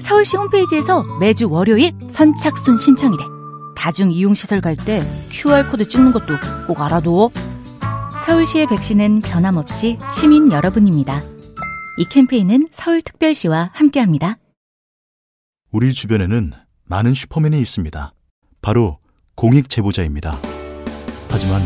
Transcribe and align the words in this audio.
서울시 0.00 0.36
홈페이지에서 0.36 1.02
매주 1.20 1.50
월요일 1.50 1.92
선착순 2.08 2.78
신청이래. 2.78 3.24
다중 3.76 4.10
이용시설 4.10 4.60
갈 4.60 4.76
때 4.76 5.02
QR코드 5.30 5.86
찍는 5.86 6.12
것도 6.12 6.34
꼭 6.66 6.80
알아둬. 6.80 7.30
서울시의 8.26 8.66
백신은 8.66 9.20
변함없이 9.20 9.98
시민 10.12 10.50
여러분입니다. 10.52 11.22
이 11.98 12.04
캠페인은 12.10 12.68
서울특별시와 12.70 13.70
함께합니다. 13.72 14.36
우리 15.70 15.92
주변에는 15.92 16.52
많은 16.84 17.14
슈퍼맨이 17.14 17.58
있습니다. 17.60 18.12
바로 18.62 18.98
공익 19.34 19.68
제보자입니다. 19.68 20.38
하지만 21.30 21.60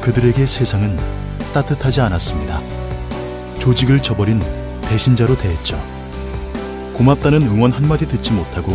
그들에게 0.00 0.46
세상은 0.46 0.96
따뜻하지 1.54 2.00
않았습니다. 2.00 2.60
조직을 3.60 4.02
저버린 4.02 4.40
배신자로 4.82 5.36
대했죠. 5.36 5.91
고맙다는 6.94 7.42
응원 7.42 7.72
한마디 7.72 8.06
듣지 8.06 8.32
못하고 8.32 8.72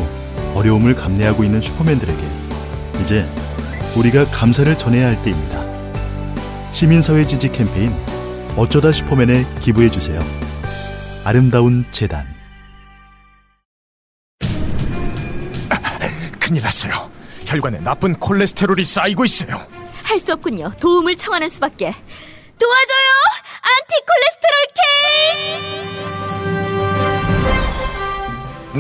어려움을 0.56 0.96
감내하고 0.96 1.44
있는 1.44 1.62
슈퍼맨들에게 1.62 2.22
이제 3.02 3.30
우리가 3.96 4.26
감사를 4.26 4.76
전해야 4.78 5.08
할 5.08 5.22
때입니다. 5.24 5.66
시민사회 6.72 7.26
지지 7.26 7.52
캠페인 7.52 7.96
어쩌다 8.56 8.92
슈퍼맨에 8.92 9.46
기부해주세요. 9.62 10.20
아름다운 11.24 11.86
재단 11.92 12.26
큰일 16.40 16.64
났어요. 16.64 17.10
혈관에 17.46 17.80
나쁜 17.80 18.14
콜레스테롤이 18.16 18.84
쌓이고 18.86 19.26
있어요. 19.26 19.66
할 20.04 20.20
수 20.20 20.34
없군요. 20.34 20.72
도움을 20.80 21.16
청하는 21.18 21.50
수밖에. 21.50 21.94
도와줘요! 22.60 23.17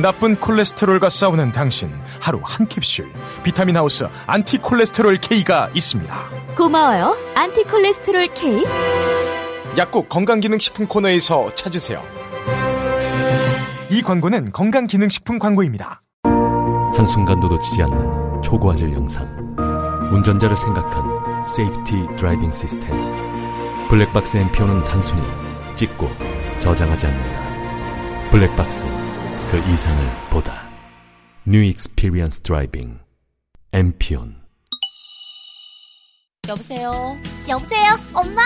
나쁜 0.02 0.36
콜레스테롤과 0.36 1.09
싸우는 1.09 1.52
당신 1.52 1.92
하루 2.20 2.40
한 2.44 2.67
캡슐 2.67 3.12
비타민 3.44 3.78
하우스 3.78 4.08
안티 4.28 4.59
콜레스테롤 4.59 5.17
K가 5.17 5.70
있습니다. 5.73 6.16
고마워요. 6.56 7.17
안티 7.36 7.64
콜레스테롤 7.64 8.28
K. 8.28 8.66
약국 9.78 10.09
건강기능식품 10.09 10.88
코너에서 10.88 11.54
찾으세요. 11.56 12.04
이 13.89 14.02
광고는 14.02 14.52
건강기능식품 14.52 15.39
광고입니다. 15.39 16.02
한순간도 16.95 17.48
놓치지 17.48 17.84
않는 17.84 18.42
초고화질 18.42 18.94
영상. 18.94 19.28
운전자를 20.11 20.58
생각한 20.58 21.45
safety 21.45 22.08
driving 22.17 22.52
system. 22.52 22.95
블랙박스 23.89 24.38
엠피온은 24.38 24.83
단순히 24.84 25.22
찍고 25.76 26.09
저장하지 26.59 27.08
않는다. 27.08 28.30
블랙박스, 28.32 28.86
그 29.50 29.58
이상을 29.72 30.30
보다. 30.30 30.67
New 31.45 31.64
experience 31.64 32.42
driving. 32.42 33.00
엠피온. 33.72 34.36
여보세요? 36.50 37.17
여보세요? 37.48 37.98
엄마! 38.14 38.42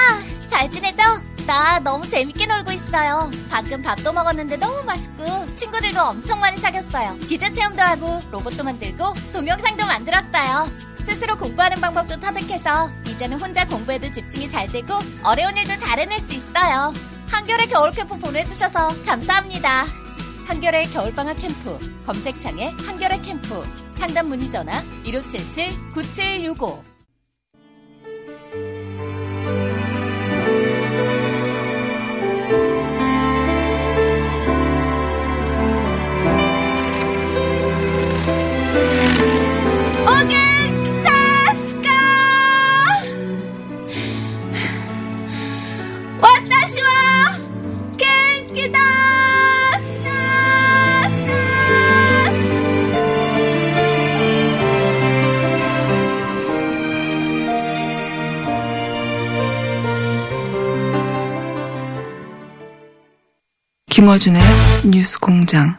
잘 0.46 0.70
지내죠? 0.70 1.02
나 1.48 1.80
너무 1.80 2.08
재밌게 2.08 2.46
놀고 2.46 2.72
있어요. 2.72 3.32
방금 3.50 3.82
밥도 3.82 4.14
먹었는데 4.14 4.58
너무 4.58 4.84
맛있고 4.84 5.52
친구들도 5.56 6.00
엄청 6.00 6.40
많이 6.40 6.58
사귀었어요. 6.58 7.18
기자 7.28 7.52
체험도 7.52 7.82
하고 7.82 8.22
로봇도 8.30 8.64
만들고 8.64 9.14
동영상도 9.34 9.86
만들었어요. 9.86 10.68
스스로 11.00 11.36
공부하는 11.36 11.82
방법도 11.82 12.20
터득해서 12.20 12.92
이제는 13.08 13.40
혼자 13.40 13.66
공부에도 13.66 14.12
집중이 14.12 14.48
잘 14.48 14.72
되고 14.72 14.94
어려운 15.24 15.58
일도 15.58 15.78
잘 15.78 16.00
해낼 16.00 16.20
수 16.20 16.36
있어요. 16.36 16.94
한겨레 17.28 17.68
겨울 17.68 17.92
캠프 17.92 18.18
보내주셔서 18.20 19.02
감사합니다. 19.04 20.01
한겨레 20.52 20.88
겨울방학 20.88 21.38
캠프 21.40 21.80
검색창에 22.06 22.72
한겨레 22.86 23.22
캠프 23.22 23.64
상담 23.94 24.28
문의 24.28 24.52
전화 24.52 24.84
1577 25.06 25.94
9765 25.94 26.91
김어준의 64.12 64.42
뉴스 64.88 65.18
공장. 65.18 65.78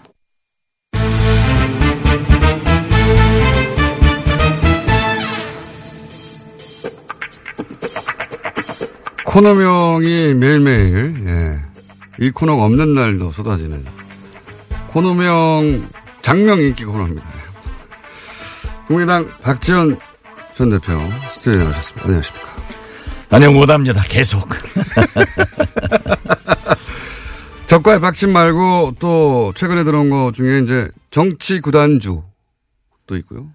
코너명이 9.27 10.33
매일매일, 10.35 11.27
예. 11.27 11.61
이 12.25 12.31
코너가 12.31 12.65
없는 12.65 12.95
날도 12.95 13.33
쏟아지는 13.33 13.85
코너명 14.87 15.91
장명 16.23 16.59
인기 16.59 16.87
코너입니다. 16.87 17.29
국민당 18.87 19.29
박지원 19.43 19.99
전 20.57 20.71
대표 20.71 20.99
스튜디오에 21.33 21.65
나오셨습니다. 21.65 22.07
안녕하십니까. 22.07 22.49
안녕 23.29 23.53
못합니다. 23.53 24.01
계속. 24.09 24.49
적과의 27.73 28.01
박진 28.01 28.35
말고 28.35 28.97
또 28.99 29.55
최근에 29.57 29.85
들어온 29.85 30.11
거 30.11 30.31
중에 30.31 30.61
이제 30.61 30.91
정치 31.11 31.59
구단주 31.59 32.23
또 33.07 33.17
있고요. 33.17 33.49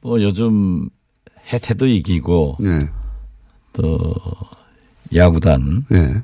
뭐 0.00 0.22
요즘 0.22 0.88
해태도 1.52 1.88
이기고 1.88 2.58
예. 2.64 2.88
또 3.72 4.14
야구단 5.12 5.86
예. 5.90 6.22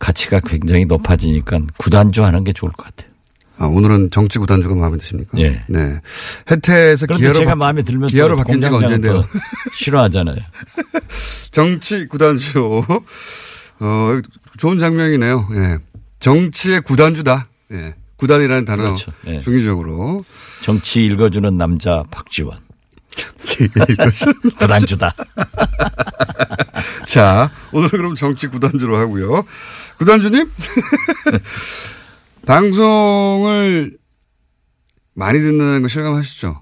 가치가 0.00 0.40
굉장히 0.40 0.84
높아지니까 0.84 1.60
구단주 1.76 2.24
하는 2.24 2.42
게 2.42 2.52
좋을 2.52 2.72
것 2.72 2.86
같아요. 2.86 3.12
아, 3.58 3.66
오늘은 3.66 4.10
정치 4.10 4.40
구단주가 4.40 4.74
마음에 4.74 4.96
드십니까? 4.96 5.38
예. 5.38 5.64
네. 5.68 6.00
그런데 6.44 6.96
기아로 6.96 7.34
제가 7.34 7.50
바, 7.50 7.54
마음에 7.54 7.82
들면 7.82 8.08
기아로 8.08 8.34
또 8.34 8.42
바뀐 8.42 8.60
지가. 8.60 8.80
또 8.80 9.24
싫어하잖아요. 9.72 10.38
정치 11.52 12.08
구단주. 12.08 12.82
어, 13.80 14.20
좋은 14.58 14.78
장면이네요. 14.78 15.48
예. 15.52 15.78
정치의 16.20 16.82
구단주다. 16.82 17.48
예. 17.72 17.94
구단이라는 18.16 18.64
단어 18.64 18.84
그렇죠. 18.84 19.12
예. 19.26 19.40
중의적으로 19.40 20.24
정치 20.62 21.04
읽어주는 21.04 21.56
남자 21.56 22.04
박지원. 22.10 22.58
구단주다. 24.58 25.14
자, 27.06 27.50
오늘은 27.72 27.90
그럼 27.90 28.14
정치 28.14 28.46
구단주로 28.48 28.96
하고요. 28.96 29.44
구단주님? 29.98 30.50
방송을 32.46 33.96
많이 35.14 35.38
듣는 35.40 35.82
거 35.82 35.88
실감하시죠? 35.88 36.60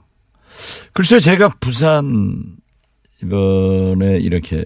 글쎄요, 0.92 1.20
제가 1.20 1.48
부산 1.60 2.56
이번에 3.22 4.18
이렇게 4.18 4.64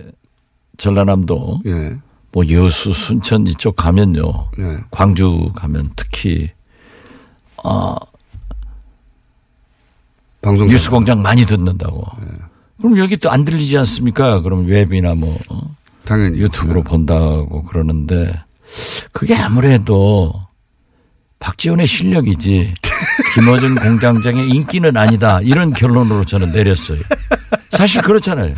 전라남도 0.76 1.62
예. 1.66 1.98
뭐 2.36 2.46
여수, 2.50 2.92
순천 2.92 3.46
이쪽 3.46 3.76
가면요. 3.76 4.50
예. 4.58 4.76
광주 4.90 5.50
가면 5.54 5.92
특히 5.96 6.50
아 7.64 7.96
방송 10.42 10.68
뉴스 10.68 10.90
공장 10.90 11.22
많이 11.22 11.46
듣는다고. 11.46 12.04
그럼 12.78 12.98
여기 12.98 13.16
또 13.16 13.30
안 13.30 13.46
들리지 13.46 13.78
않습니까? 13.78 14.42
그럼 14.42 14.66
웹이나 14.66 15.14
뭐 15.14 15.38
어? 15.48 15.74
당연히 16.04 16.38
유튜브로 16.38 16.82
본다고 16.82 17.62
그러는데 17.62 18.38
그게 19.12 19.34
아무래도 19.34 20.34
박지원의 21.38 21.86
실력이지 21.86 22.74
김어준 23.34 23.76
공장장의 23.76 24.50
인기는 24.50 24.94
아니다 24.94 25.40
이런 25.40 25.72
결론으로 25.72 26.26
저는 26.26 26.52
내렸어요. 26.52 26.98
사실 27.70 28.02
그렇잖아요. 28.02 28.54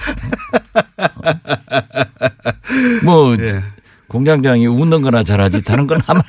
뭐 3.05 3.37
예. 3.39 3.63
공장장이 4.09 4.67
웃는 4.67 5.03
거나 5.03 5.23
잘하지 5.23 5.63
다른 5.63 5.87
건 5.87 6.01
아마 6.07 6.21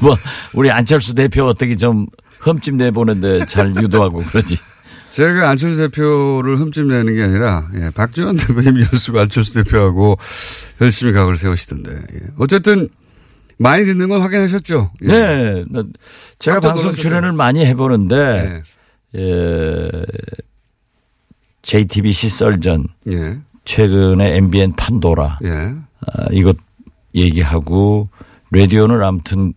뭐 0.00 0.16
우리 0.54 0.70
안철수 0.70 1.14
대표 1.14 1.44
어떻게 1.44 1.76
좀 1.76 2.06
흠집 2.40 2.76
내보는데 2.76 3.44
잘 3.46 3.74
유도하고 3.76 4.22
그러지. 4.24 4.56
제가 5.10 5.48
안철수 5.50 5.78
대표를 5.78 6.58
흠집 6.60 6.86
내는 6.86 7.14
게 7.14 7.22
아니라 7.22 7.68
예, 7.74 7.90
박지원 7.90 8.36
대표님 8.36 8.80
연수고 8.80 9.20
안철수 9.20 9.54
대표하고 9.64 10.18
열심히 10.80 11.12
각을 11.12 11.36
세우시던데 11.36 11.90
예. 11.92 12.20
어쨌든 12.38 12.88
많이 13.58 13.84
듣는 13.86 14.08
건 14.10 14.20
확인하셨죠? 14.20 14.92
예. 15.02 15.06
네. 15.06 15.64
나- 15.70 15.82
제가 16.38 16.60
방송? 16.60 16.92
출연을 16.92 17.32
많이 17.32 17.64
해보는데, 17.64 18.62
예, 19.16 19.90
JTBC 21.66 22.28
썰전, 22.28 22.86
예. 23.10 23.38
최근에 23.64 24.36
MBN 24.36 24.76
판도라, 24.76 25.40
예. 25.44 25.50
아, 25.50 26.26
이것 26.30 26.56
얘기하고, 27.12 28.08
라디오는 28.52 29.02
아무튼 29.02 29.52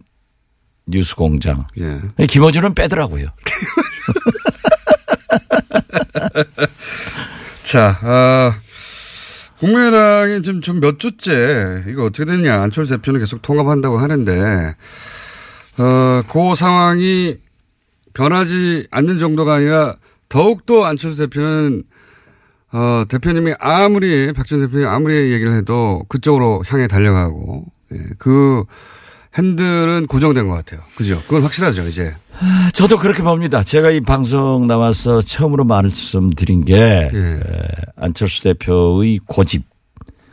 뉴스 0.87 1.15
공장. 1.15 1.67
예. 1.77 2.01
김어준은 2.25 2.73
빼더라고요. 2.73 3.27
자, 7.61 7.99
아, 8.01 8.59
국민의당이 9.59 10.41
지금 10.41 10.61
좀몇 10.61 10.97
주째 10.97 11.83
이거 11.87 12.05
어떻게 12.05 12.25
됐냐 12.25 12.59
안철수 12.59 12.95
대표는 12.95 13.19
계속 13.19 13.43
통합한다고 13.43 13.99
하는데 13.99 14.75
어, 15.77 16.23
그 16.27 16.55
상황이 16.55 17.37
변하지 18.13 18.87
않는 18.89 19.19
정도가 19.19 19.53
아니라 19.55 19.97
더욱더 20.29 20.85
안철수 20.85 21.17
대표는 21.17 21.83
어, 22.71 23.03
대표님이 23.07 23.53
아무리 23.59 24.31
박지원 24.33 24.65
대표님이 24.65 24.89
아무리 24.89 25.31
얘기를 25.31 25.55
해도 25.55 26.03
그쪽으로 26.07 26.63
향해 26.67 26.87
달려가고 26.87 27.65
예, 27.93 27.97
그 28.17 28.63
핸들은 29.37 30.07
고정된 30.07 30.47
것 30.47 30.55
같아요. 30.55 30.81
그죠? 30.95 31.21
그건 31.21 31.43
확실하죠 31.43 31.87
이제. 31.87 32.15
아, 32.39 32.69
저도 32.73 32.97
그렇게 32.97 33.21
봅니다. 33.23 33.63
제가 33.63 33.91
이 33.91 34.01
방송 34.01 34.67
나와서 34.67 35.21
처음으로 35.21 35.65
말씀드린 35.65 36.65
게, 36.65 36.75
예. 36.75 37.17
에, 37.17 37.39
안철수 37.95 38.43
대표의 38.43 39.19
고집, 39.25 39.63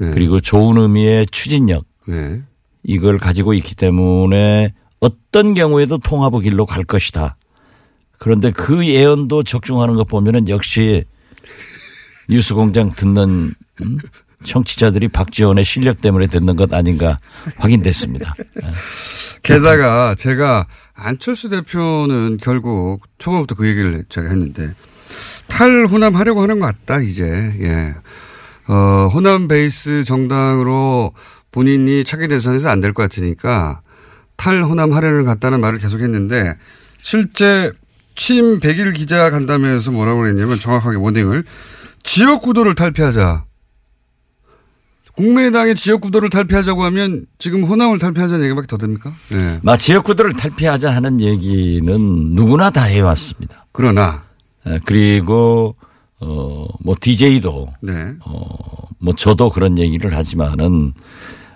예. 0.00 0.10
그리고 0.10 0.40
좋은 0.40 0.76
의미의 0.78 1.26
추진력, 1.26 1.84
네. 2.06 2.42
이걸 2.82 3.18
가지고 3.18 3.52
있기 3.54 3.74
때문에 3.74 4.72
어떤 5.00 5.54
경우에도 5.54 5.98
통합의 5.98 6.42
길로 6.42 6.64
갈 6.64 6.84
것이다. 6.84 7.36
그런데 8.18 8.50
그 8.50 8.86
예언도 8.86 9.42
적중하는 9.42 9.94
것 9.94 10.08
보면은 10.08 10.48
역시 10.48 11.04
뉴스공장 12.28 12.92
듣는 12.96 13.54
음? 13.82 13.98
청취자들이 14.44 15.08
박지원의 15.08 15.64
실력 15.64 16.00
때문에 16.00 16.26
듣는 16.26 16.56
것 16.56 16.72
아닌가 16.72 17.18
확인됐습니다. 17.56 18.34
게다가 19.42 20.14
제가 20.16 20.66
안철수 20.94 21.48
대표는 21.48 22.38
결국 22.42 23.00
초반부터 23.18 23.54
그 23.54 23.66
얘기를 23.68 24.04
제가 24.08 24.28
했는데 24.28 24.74
탈호남 25.48 26.16
하려고 26.16 26.42
하는 26.42 26.58
것 26.58 26.66
같다 26.66 27.00
이제 27.00 27.24
예. 27.60 27.94
어, 28.68 29.08
호남 29.12 29.46
베이스 29.48 30.02
정당으로 30.04 31.12
본인이 31.52 32.04
차기 32.04 32.28
대선에서 32.28 32.68
안 32.68 32.80
될 32.80 32.92
것 32.92 33.02
같으니까 33.04 33.80
탈호남 34.36 34.92
하려는 34.92 35.24
것 35.24 35.30
같다는 35.30 35.60
말을 35.60 35.78
계속했는데 35.78 36.56
실제 37.00 37.72
취임 38.16 38.60
100일 38.60 38.94
기자 38.94 39.30
간담회에서 39.30 39.92
뭐라고 39.92 40.20
그랬냐면 40.22 40.58
정확하게 40.58 40.96
모딩을 40.98 41.44
지역 42.06 42.42
구도를 42.42 42.74
탈피하자. 42.74 43.44
국민의당의 45.16 45.74
지역 45.74 46.02
구도를 46.02 46.30
탈피하자고 46.30 46.84
하면 46.84 47.26
지금 47.38 47.64
호남을 47.64 47.98
탈피하자는 47.98 48.44
얘기밖에 48.44 48.66
더 48.66 48.76
됩니까? 48.76 49.12
네. 49.30 49.58
마 49.62 49.76
지역 49.76 50.04
구도를 50.04 50.34
탈피하자 50.34 50.90
하는 50.94 51.20
얘기는 51.20 51.84
누구나 52.34 52.70
다 52.70 52.82
해왔습니다. 52.82 53.66
그러나 53.72 54.22
에, 54.66 54.78
그리고 54.84 55.74
어뭐 56.20 56.96
DJ도 57.00 57.72
네. 57.80 58.14
뭐 58.98 59.14
저도 59.14 59.50
그런 59.50 59.78
얘기를 59.78 60.14
하지만은 60.14 60.92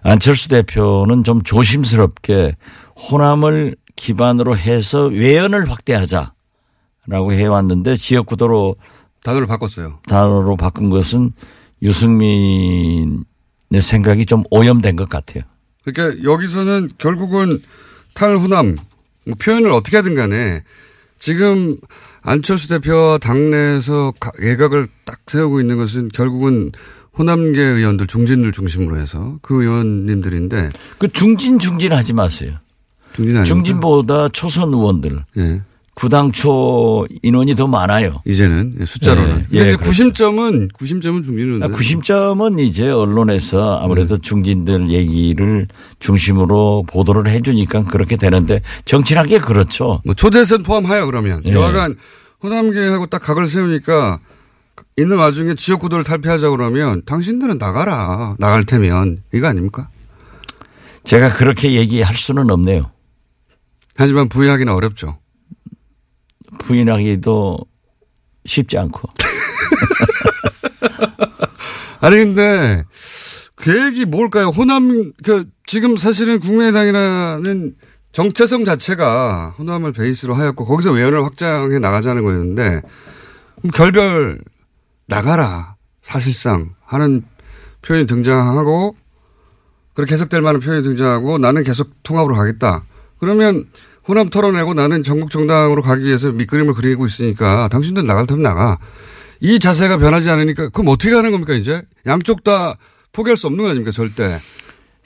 안철수 0.03 0.49
대표는 0.49 1.25
좀 1.25 1.43
조심스럽게 1.43 2.57
호남을 2.97 3.77
기반으로 3.95 4.57
해서 4.57 5.05
외연을 5.05 5.71
확대하자라고 5.71 6.33
해왔는데 7.33 7.97
지역 7.97 8.27
구도로 8.27 8.77
단어를 9.23 9.47
바꿨어요. 9.47 9.99
단어로 10.09 10.57
바꾼 10.57 10.91
것은 10.91 11.33
유승민의 11.83 13.25
생각이 13.81 14.27
좀 14.27 14.45
오염된 14.51 14.97
것 14.97 15.09
같아요. 15.09 15.45
그러니까 15.85 16.23
여기서는 16.25 16.91
결국은 16.99 17.61
탈호남 18.15 18.77
뭐 19.27 19.35
표현을 19.39 19.71
어떻게 19.73 19.97
하든 19.99 20.15
간에 20.15 20.63
지금 21.19 21.77
안철수 22.23 22.69
대표와 22.69 23.19
당내에서 23.19 24.13
가- 24.21 24.33
예각을 24.43 24.89
딱 25.05 25.21
세우고 25.27 25.61
있는 25.61 25.77
것은 25.77 26.09
결국은 26.09 26.73
호남계 27.19 27.61
의원들 27.61 28.07
중진들 28.07 28.53
중심으로 28.53 28.97
해서 28.99 29.39
그 29.43 29.63
의원님들인데 29.63 30.71
그 30.99 31.09
중진 31.13 31.59
중진 31.59 31.93
하지 31.93 32.13
마세요. 32.13 32.57
중진 33.13 33.37
아닙니까? 33.37 33.45
중진보다 33.55 34.29
초선 34.29 34.69
의원들 34.73 35.25
예. 35.39 35.63
구당초 35.95 37.07
인원이 37.23 37.55
더 37.57 37.67
많아요. 37.67 38.23
이제는 38.25 38.77
예, 38.81 38.87
숫자로는. 38.87 39.47
예, 39.53 39.59
근데 39.59 39.59
예, 39.59 39.65
그렇죠. 39.65 39.85
구심점은 39.85 40.69
구심점은 40.69 41.23
중진은 41.23 41.63
아, 41.63 41.69
구심점은 41.69 42.59
이제 42.59 42.89
언론에서 42.89 43.79
아무래도 43.79 44.17
네. 44.17 44.21
중진들 44.23 44.91
얘기를 44.91 45.67
중심으로 45.99 46.85
보도를 46.89 47.31
해주니까 47.31 47.85
그렇게 47.85 48.17
되는데 48.17 48.63
정치란 48.85 49.27
게 49.27 49.39
그렇죠. 49.39 50.01
뭐 50.05 50.15
초대선 50.15 50.63
포함하여 50.63 51.07
그러면 51.07 51.43
예. 51.45 51.53
여하간 51.53 51.97
호남계하고 52.43 53.07
딱 53.07 53.21
각을 53.23 53.47
세우니까 53.47 54.21
있는 54.97 55.19
와중에 55.19 55.55
지역 55.57 55.81
구도를 55.81 56.05
탈피하자 56.05 56.51
그러면 56.51 57.03
당신들은 57.05 57.59
나가라 57.59 58.37
나갈 58.39 58.65
테면 58.65 59.23
이거 59.35 59.49
아닙니까? 59.49 59.89
제가 61.05 61.33
그렇게 61.33 61.73
얘기할 61.73 62.15
수는 62.15 62.51
없네요. 62.51 62.91
하지만 63.97 64.29
부인하기는 64.29 64.73
어렵죠. 64.73 65.19
부인하기도 66.59 67.59
쉽지 68.47 68.79
않고. 68.79 69.09
아니 72.01 72.17
근데 72.17 72.85
계획이 73.59 74.07
뭘까요? 74.07 74.49
호남 74.49 75.13
그 75.23 75.47
지금 75.67 75.97
사실은 75.97 76.41
국민의당이라는 76.41 77.75
정체성 78.13 78.65
자체가 78.65 79.55
호남을 79.59 79.93
베이스로 79.93 80.35
하였고 80.35 80.65
거기서 80.65 80.93
외연을 80.93 81.25
확장해 81.25 81.79
나가자는 81.79 82.25
거였는데 82.25 82.83
그럼 83.59 83.71
결별 83.73 84.41
나가라 85.07 85.77
사실상 86.03 86.75
하는 86.85 87.23
표현이 87.83 88.07
등장하고 88.07 88.97
그렇게 89.95 90.15
해석될 90.15 90.41
만한 90.41 90.61
표현이 90.61 90.83
등장하고 90.83 91.39
나는 91.39 91.63
계속 91.63 92.03
통합으로 92.03 92.35
가겠다. 92.35 92.85
그러면 93.19 93.67
호남 94.11 94.29
털어내고 94.29 94.75
나는 94.75 95.05
전국 95.05 95.31
정당으로 95.31 95.83
가기 95.83 96.05
위해서 96.05 96.33
밑그림을 96.33 96.75
그리고 96.75 97.07
있으니까 97.07 97.69
당신들 97.69 98.05
나갈 98.07 98.27
테면 98.27 98.43
나가. 98.43 98.79
이 99.41 99.61
자세가 99.61 99.99
변하지 99.99 100.29
않으니까 100.31 100.69
그럼 100.71 100.89
어떻게 100.89 101.15
하는 101.15 101.31
겁니까 101.31 101.55
이제? 101.55 101.83
양쪽 102.07 102.43
다 102.43 102.77
포기할 103.13 103.37
수 103.37 103.47
없는 103.47 103.63
거 103.63 103.71
아닙니까 103.71 103.93
절대. 103.93 104.41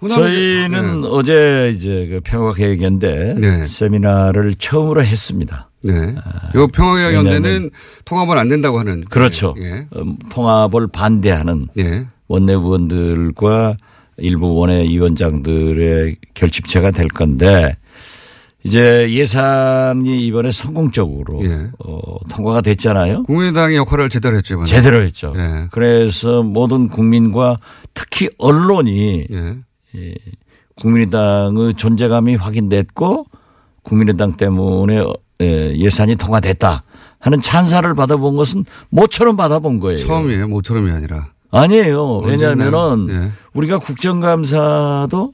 저희는 0.08 1.02
네. 1.02 1.08
어제 1.10 1.72
이제 1.74 2.06
그 2.10 2.20
평화계획연대 2.24 3.34
네. 3.38 3.66
세미나를 3.66 4.54
처음으로 4.54 5.04
했습니다. 5.04 5.68
네. 5.82 6.14
요 6.56 6.66
평화계연대는 6.68 7.42
왜냐하면- 7.42 7.70
통합은 8.06 8.38
안 8.38 8.48
된다고 8.48 8.78
하는. 8.78 9.04
그렇죠. 9.04 9.54
예. 9.58 9.86
음, 9.96 10.16
통합을 10.30 10.88
반대하는 10.88 11.68
예. 11.78 12.06
원내 12.28 12.54
의원들과 12.54 13.76
일부 14.16 14.54
원외 14.54 14.88
위원장들의 14.88 16.16
결집체가 16.34 16.90
될 16.90 17.08
건데 17.08 17.76
이제 18.64 19.10
예산이 19.10 20.26
이번에 20.26 20.50
성공적으로 20.50 21.44
예. 21.44 21.68
어, 21.78 22.16
통과가 22.30 22.62
됐잖아요. 22.62 23.24
국민의당이 23.24 23.76
역할을 23.76 24.08
제대로 24.08 24.36
했죠. 24.38 24.54
이번에. 24.54 24.66
제대로 24.66 25.02
했죠. 25.02 25.34
예. 25.36 25.68
그래서 25.70 26.42
모든 26.42 26.88
국민과 26.88 27.58
특히 27.92 28.30
언론이 28.38 29.26
예. 29.30 29.56
예, 29.96 30.14
국민의당의 30.76 31.74
존재감이 31.74 32.36
확인됐고 32.36 33.26
국민의당 33.82 34.36
때문에 34.38 34.98
어, 35.00 35.12
예, 35.42 35.76
예산이 35.76 36.16
통과됐다 36.16 36.84
하는 37.18 37.40
찬사를 37.40 37.92
받아본 37.94 38.36
것은 38.36 38.64
모처럼 38.88 39.36
받아본 39.36 39.78
거예요. 39.80 39.98
처음이에요. 39.98 40.48
모처럼이 40.48 40.90
아니라. 40.90 41.28
아니에요. 41.50 42.18
왜냐하면은 42.18 43.08
예. 43.10 43.30
우리가 43.52 43.78
국정감사도 43.78 45.32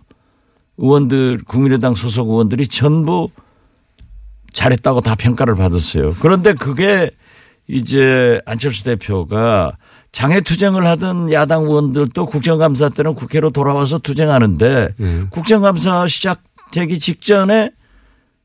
의원들 0.81 1.41
국민의당 1.47 1.95
소속 1.95 2.29
의원들이 2.31 2.67
전부 2.67 3.31
잘했다고 4.53 5.03
다 5.03 5.15
평가를 5.15 5.55
받았어요. 5.55 6.17
그런데 6.21 6.55
그게 6.55 7.11
이제 7.69 8.41
안철수 8.47 8.83
대표가 8.83 9.73
장애 10.11 10.41
투쟁을 10.41 10.85
하던 10.87 11.33
야당 11.33 11.65
의원들도 11.65 12.27
국정감사 12.27 12.89
때는 12.89 13.15
국회로 13.15 13.51
돌아와서 13.51 13.99
투쟁하는데 13.99 14.89
예. 14.99 15.25
국정감사 15.31 16.09
시작되기 16.09 16.99
직전에 16.99 17.71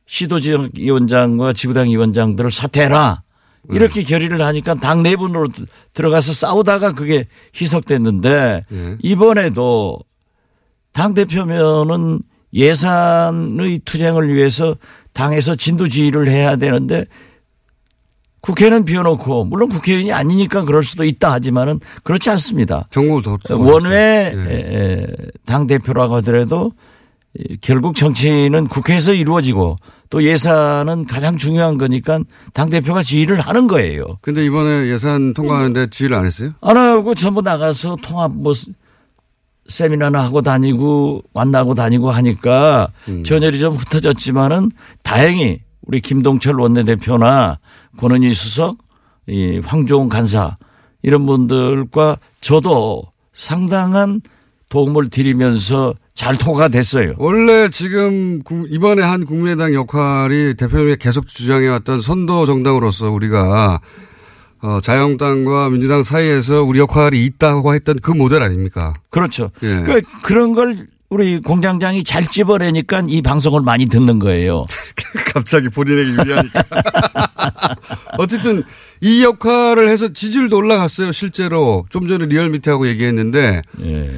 시도지역위원장과 0.05 1.53
지구당 1.53 1.89
위원장들을 1.89 2.51
사퇴해라. 2.51 3.23
이렇게 3.71 4.03
결의를 4.03 4.41
하니까 4.41 4.75
당 4.75 5.01
내분으로 5.01 5.47
들어가서 5.93 6.33
싸우다가 6.33 6.91
그게 6.91 7.27
희석됐는데 7.59 8.65
예. 8.71 8.97
이번에도 9.01 9.97
당 10.95 11.13
대표면은 11.13 12.21
예산의 12.53 13.81
투쟁을 13.83 14.33
위해서 14.33 14.77
당에서 15.11 15.55
진두지휘를 15.55 16.29
해야 16.29 16.55
되는데 16.55 17.03
국회는 18.39 18.85
비워놓고 18.85 19.43
물론 19.43 19.67
국회의원이 19.67 20.13
아니니까 20.13 20.63
그럴 20.63 20.83
수도 20.83 21.03
있다 21.03 21.33
하지만은 21.33 21.81
그렇지 22.03 22.29
않습니다. 22.29 22.87
더 23.43 23.57
원외 23.57 24.33
예. 24.35 24.53
에, 24.53 25.07
당 25.45 25.67
대표라고 25.67 26.15
하더라도 26.15 26.71
이, 27.37 27.57
결국 27.59 27.95
정치는 27.95 28.67
국회에서 28.67 29.13
이루어지고 29.13 29.75
또 30.09 30.23
예산은 30.23 31.07
가장 31.07 31.35
중요한 31.35 31.77
거니까 31.77 32.21
당 32.53 32.69
대표가 32.69 33.03
지휘를 33.03 33.41
하는 33.41 33.67
거예요. 33.67 34.17
근데 34.21 34.45
이번에 34.45 34.87
예산 34.87 35.33
통과하는데 35.33 35.89
지휘를 35.89 36.15
안 36.15 36.25
했어요? 36.25 36.51
안 36.61 36.77
하고 36.77 37.13
전부 37.15 37.41
나가서 37.41 37.97
통합 38.01 38.31
뭐 38.33 38.53
세미나나 39.67 40.23
하고 40.23 40.41
다니고 40.41 41.23
만나고 41.33 41.73
다니고 41.75 42.11
하니까 42.11 42.89
음. 43.09 43.23
전열이 43.23 43.59
좀 43.59 43.75
흩어졌지만은 43.75 44.71
다행히 45.03 45.59
우리 45.81 46.01
김동철 46.01 46.59
원내대표나 46.59 47.59
권은희 47.97 48.33
수석, 48.33 48.77
이 49.27 49.59
황종훈 49.63 50.09
간사 50.09 50.57
이런 51.03 51.25
분들과 51.25 52.17
저도 52.41 53.03
상당한 53.33 54.21
도움을 54.69 55.09
드리면서 55.09 55.93
잘 56.15 56.37
통과가 56.37 56.69
됐어요. 56.69 57.13
원래 57.17 57.69
지금 57.69 58.41
국- 58.43 58.67
이번에 58.71 59.01
한 59.03 59.25
국민의당 59.25 59.73
역할이 59.73 60.55
대표님이 60.55 60.95
계속 60.97 61.27
주장해왔던 61.27 62.01
선도 62.01 62.45
정당으로서 62.45 63.09
우리가 63.11 63.79
어, 64.65 64.81
자유한국당과 64.81 65.69
민주당 65.69 66.01
사이에서 66.01 66.63
우리 66.63 66.79
역할이 66.79 67.23
있다고 67.25 67.75
했던 67.75 67.99
그 68.01 68.09
모델 68.11 68.41
아닙니까? 68.41 68.95
그렇죠. 69.11 69.51
예. 69.61 69.83
그 69.85 70.01
그런 70.23 70.53
걸 70.53 70.75
우리 71.09 71.39
공장장이 71.39 72.03
잘 72.03 72.23
찝어내니까 72.25 73.03
이 73.07 73.21
방송을 73.21 73.61
많이 73.61 73.85
듣는 73.85 74.17
거예요. 74.17 74.65
갑자기 75.33 75.69
본인에게 75.69 76.09
유리하니까. 76.09 76.63
어쨌든 78.17 78.63
이 79.01 79.23
역할을 79.23 79.87
해서 79.87 80.07
지지율도 80.11 80.57
올라갔어요. 80.57 81.11
실제로 81.11 81.85
좀 81.89 82.07
전에 82.07 82.25
리얼미터하고 82.25 82.87
얘기했는데 82.87 83.61
예. 83.83 84.09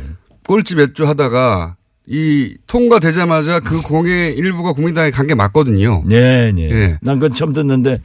꼴찌 0.48 0.76
몇 0.76 0.94
주 0.94 1.06
하다가 1.06 1.76
이 2.08 2.56
통과되자마자 2.68 3.60
그 3.60 3.82
공의 3.82 4.34
일부가 4.38 4.72
국민당에 4.72 5.12
간 5.12 5.28
게 5.28 5.36
맞거든요. 5.36 6.04
네, 6.06 6.54
네. 6.54 6.72
예. 6.72 6.98
난 7.02 7.20
그건 7.20 7.34
처음 7.34 7.52
듣는데 7.52 8.00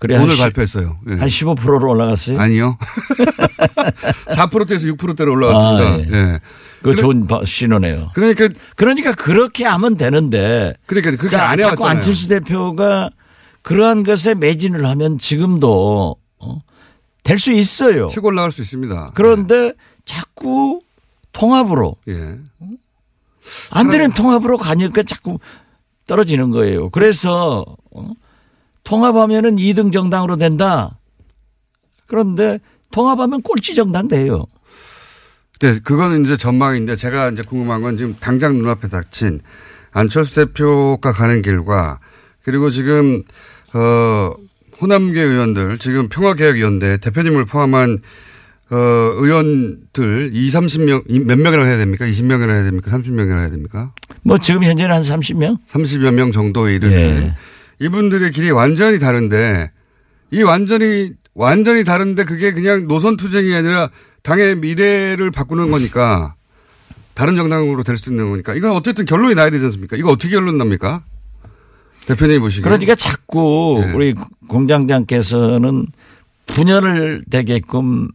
그래 0.00 0.16
오늘 0.16 0.28
한 0.30 0.36
시- 0.36 0.42
발표했어요. 0.42 0.98
예. 1.08 1.14
한 1.14 1.28
15%로 1.28 1.90
올라갔어요. 1.90 2.38
아니요. 2.40 2.76
4%대에서 4.28 4.86
6%대로 4.88 5.32
올라왔습니다. 5.32 5.84
아, 5.84 5.98
예. 5.98 6.32
예. 6.34 6.40
그 6.82 6.94
좋은 6.96 7.26
바- 7.26 7.42
신호네요. 7.44 8.10
그러니까 8.14 8.48
그러니까 8.76 9.12
그렇게 9.14 9.64
하면 9.64 9.96
되는데. 9.96 10.74
그러니까 10.86 11.10
그렇게 11.12 11.28
자, 11.28 11.48
안 11.48 11.58
자꾸 11.58 11.68
해왔잖아요. 11.82 11.90
안철수 11.90 12.28
대표가 12.28 13.10
그러한 13.62 14.02
것에 14.02 14.34
매진을 14.34 14.84
하면 14.86 15.16
지금도 15.18 16.16
어, 16.40 16.60
될 17.22 17.38
수 17.38 17.52
있어요. 17.52 18.08
치고 18.08 18.28
올라갈 18.28 18.52
수 18.52 18.60
있습니다. 18.60 19.12
그런데 19.14 19.72
자꾸 20.04 20.82
통합으로 21.32 21.96
예. 22.08 22.36
안 23.70 23.90
되는 23.90 24.12
통합으로 24.12 24.58
가니까 24.58 25.02
자꾸 25.04 25.38
떨어지는 26.06 26.50
거예요. 26.50 26.90
그래서 26.90 27.64
어, 27.92 28.10
통합하면은 28.84 29.56
2등 29.56 29.92
정당으로 29.92 30.36
된다. 30.36 30.98
그런데 32.06 32.60
통합하면 32.92 33.42
꼴찌 33.42 33.74
정당 33.74 34.08
돼요. 34.08 34.44
네, 35.60 35.78
그거는 35.82 36.24
이제 36.24 36.36
전망인데 36.36 36.96
제가 36.96 37.30
이제 37.30 37.42
궁금한 37.42 37.80
건 37.80 37.96
지금 37.96 38.14
당장 38.20 38.54
눈앞에 38.58 38.88
닥친 38.88 39.40
안철수 39.92 40.34
대표가 40.46 41.12
가는 41.12 41.40
길과 41.42 42.00
그리고 42.44 42.68
지금 42.70 43.22
어 43.72 44.34
호남계 44.80 45.20
의원들 45.22 45.78
지금 45.78 46.08
평화개혁위원회 46.08 46.98
대표님을 46.98 47.46
포함한 47.46 47.98
어 48.70 48.76
의원들 48.76 50.30
2, 50.34 50.48
30명 50.48 51.04
이- 51.08 51.20
몇 51.20 51.38
명이나 51.38 51.64
해야 51.64 51.78
됩니까? 51.78 52.04
20명이나 52.06 52.50
해야 52.50 52.64
됩니까? 52.64 52.90
30명이나 52.90 53.38
해야 53.38 53.50
됩니까? 53.50 53.92
뭐 54.22 54.36
지금 54.36 54.64
현재는 54.64 54.94
한 54.94 55.02
30명? 55.02 55.58
30여 55.66 56.10
명 56.12 56.32
정도에 56.32 56.74
이르는 56.74 56.96
예. 56.98 57.34
이분들의 57.80 58.30
길이 58.30 58.50
완전히 58.50 58.98
다른데 58.98 59.70
이 60.30 60.42
완전히 60.42 61.12
완전히 61.34 61.84
다른데 61.84 62.24
그게 62.24 62.52
그냥 62.52 62.86
노선 62.86 63.16
투쟁이 63.16 63.54
아니라 63.54 63.90
당의 64.22 64.56
미래를 64.56 65.30
바꾸는 65.30 65.70
거니까 65.70 66.34
다른 67.14 67.36
정당으로 67.36 67.82
될 67.82 67.96
수 67.96 68.10
있는 68.10 68.30
거니까 68.30 68.54
이건 68.54 68.72
어쨌든 68.72 69.04
결론이 69.04 69.34
나야 69.34 69.50
되지 69.50 69.64
않습니까? 69.66 69.96
이거 69.96 70.10
어떻게 70.10 70.30
결론 70.30 70.58
납니까? 70.58 71.02
대표님이 72.06 72.38
보시기에. 72.40 72.62
그러니까 72.64 72.94
자꾸 72.94 73.82
예. 73.86 73.92
우리 73.92 74.14
공장장께서는 74.48 75.86
분열을 76.46 77.24
되게끔 77.30 78.08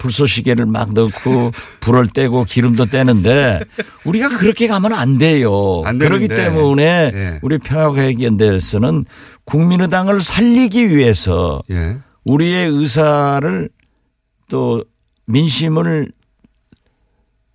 불쏘시개를 0.00 0.66
막 0.66 0.92
넣고 0.92 1.52
불을 1.80 2.08
떼고 2.08 2.44
기름도 2.44 2.86
떼는데 2.86 3.60
우리가 4.04 4.30
그렇게 4.30 4.66
가면 4.66 4.92
안 4.92 5.18
돼요. 5.18 5.82
안 5.84 5.98
그렇기. 5.98 6.26
때문에 6.28 7.12
예. 7.14 7.38
우리 7.42 7.58
평화개혁연대에서는 7.58 9.04
국민의당을 9.44 10.20
살리기 10.20 10.96
위해서 10.96 11.62
예. 11.70 11.98
우리의 12.24 12.68
의사를 12.68 13.68
또 14.48 14.84
민심을 15.26 16.10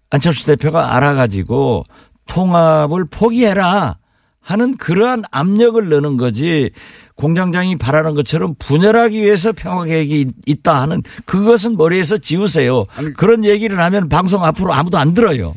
안철수 0.09 0.45
대표가 0.45 0.95
알아가지고 0.95 1.83
통합을 2.27 3.05
포기해라 3.05 3.97
하는 4.39 4.77
그러한 4.77 5.23
압력을 5.31 5.89
넣는 5.89 6.17
거지 6.17 6.69
공장장이 7.15 7.77
바라는 7.77 8.13
것처럼 8.13 8.55
분열하기 8.59 9.21
위해서 9.21 9.53
평화 9.53 9.85
계획이 9.85 10.21
있- 10.21 10.27
있다 10.45 10.81
하는 10.81 11.01
그것은 11.25 11.77
머리에서 11.77 12.17
지우세요. 12.17 12.83
그런 13.15 13.45
얘기를 13.45 13.79
하면 13.79 14.09
방송 14.09 14.43
앞으로 14.43 14.73
아무도 14.73 14.97
안 14.97 15.13
들어요. 15.13 15.55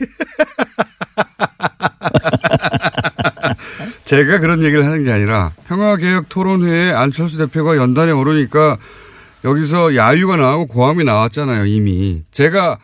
제가 4.04 4.38
그런 4.38 4.62
얘기를 4.62 4.84
하는 4.84 5.04
게 5.04 5.12
아니라 5.12 5.52
평화개혁 5.68 6.28
토론회에 6.28 6.92
안철수 6.92 7.38
대표가 7.38 7.76
연단에 7.76 8.12
오르니까 8.12 8.78
여기서 9.44 9.96
야유가 9.96 10.36
나오고 10.36 10.66
고함이 10.66 11.04
나왔잖아요, 11.04 11.64
이미. 11.66 12.22
제가, 12.30 12.78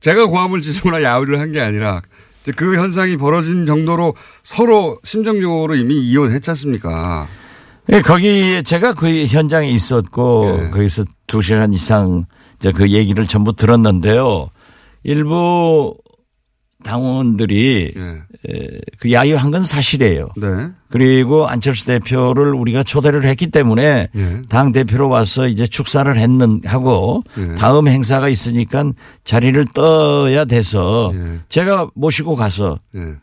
제가 0.00 0.26
고함을 0.26 0.60
지르거나 0.60 1.02
야유를 1.02 1.38
한 1.38 1.52
게 1.52 1.60
아니라 1.60 2.00
그 2.56 2.76
현상이 2.76 3.16
벌어진 3.18 3.66
정도로 3.66 4.14
서로 4.42 4.98
심정적으로 5.04 5.76
이미 5.76 5.94
이혼했지 6.00 6.50
않습니까? 6.50 7.28
예, 7.90 8.00
거기 8.00 8.62
제가 8.62 8.94
그 8.94 9.26
현장에 9.26 9.68
있었고 9.68 10.66
예. 10.66 10.70
거기서 10.70 11.04
두 11.26 11.42
시간 11.42 11.74
이상 11.74 12.24
이제 12.56 12.70
그 12.70 12.90
얘기를 12.90 13.26
전부 13.26 13.52
들었는데요. 13.54 14.50
일부 15.02 15.96
당원들이 16.84 17.94
예. 17.96 18.02
에, 18.02 18.80
그 18.98 19.12
야유한 19.12 19.50
건 19.50 19.62
사실이에요. 19.62 20.30
네. 20.36 20.68
그리고 20.88 21.46
안철수 21.46 21.86
대표를 21.86 22.54
우리가 22.54 22.82
초대를 22.82 23.24
했기 23.24 23.50
때문에 23.50 24.08
예. 24.14 24.42
당 24.48 24.72
대표로 24.72 25.08
와서 25.08 25.48
이제 25.48 25.66
축사를 25.66 26.16
했는 26.16 26.60
하고 26.64 27.22
예. 27.38 27.54
다음 27.54 27.88
행사가 27.88 28.28
있으니까 28.28 28.92
자리를 29.24 29.64
떠야 29.74 30.44
돼서 30.44 31.12
예. 31.16 31.40
제가 31.48 31.88
모시고 31.94 32.36
가서 32.36 32.78
예. 32.96 33.14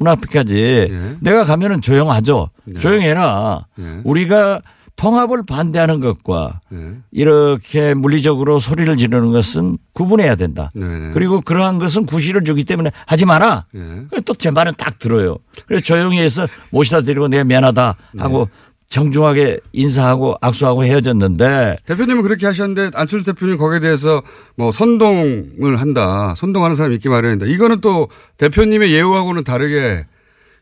문 0.00 0.08
앞에까지 0.08 0.56
예. 0.90 1.16
내가 1.20 1.44
가면은 1.44 1.80
조용하죠. 1.82 2.48
조용해라. 2.80 3.66
예. 3.78 4.00
우리가 4.02 4.62
통합을 4.96 5.44
반대하는 5.46 6.00
것과 6.00 6.60
예. 6.72 6.94
이렇게 7.10 7.92
물리적으로 7.94 8.58
소리를 8.58 8.96
지르는 8.96 9.30
것은 9.30 9.76
구분해야 9.92 10.36
된다. 10.36 10.72
네네. 10.74 11.10
그리고 11.12 11.42
그러한 11.42 11.78
것은 11.78 12.06
구실을 12.06 12.44
주기 12.44 12.64
때문에 12.64 12.90
하지 13.06 13.26
마라. 13.26 13.66
예. 13.76 14.20
또제 14.22 14.50
말은 14.50 14.72
딱 14.78 14.98
들어요. 14.98 15.36
그래서 15.66 15.84
조용히 15.84 16.18
해서 16.18 16.46
모시다 16.70 17.02
드리고 17.02 17.28
내가 17.28 17.44
미안하다 17.44 17.96
하고 18.18 18.48
정중하게 18.90 19.60
인사하고 19.72 20.36
악수하고 20.40 20.84
헤어졌는데 20.84 21.78
대표님은 21.86 22.22
그렇게 22.22 22.46
하셨는데 22.46 22.90
안철수 22.98 23.32
대표님 23.32 23.56
거기에 23.56 23.78
대해서 23.78 24.22
뭐 24.56 24.72
선동을 24.72 25.76
한다. 25.76 26.34
선동하는 26.36 26.76
사람이 26.76 26.96
있기 26.96 27.08
마련이다. 27.08 27.46
이거는 27.46 27.80
또 27.80 28.08
대표님의 28.36 28.92
예우하고는 28.92 29.44
다르게 29.44 30.06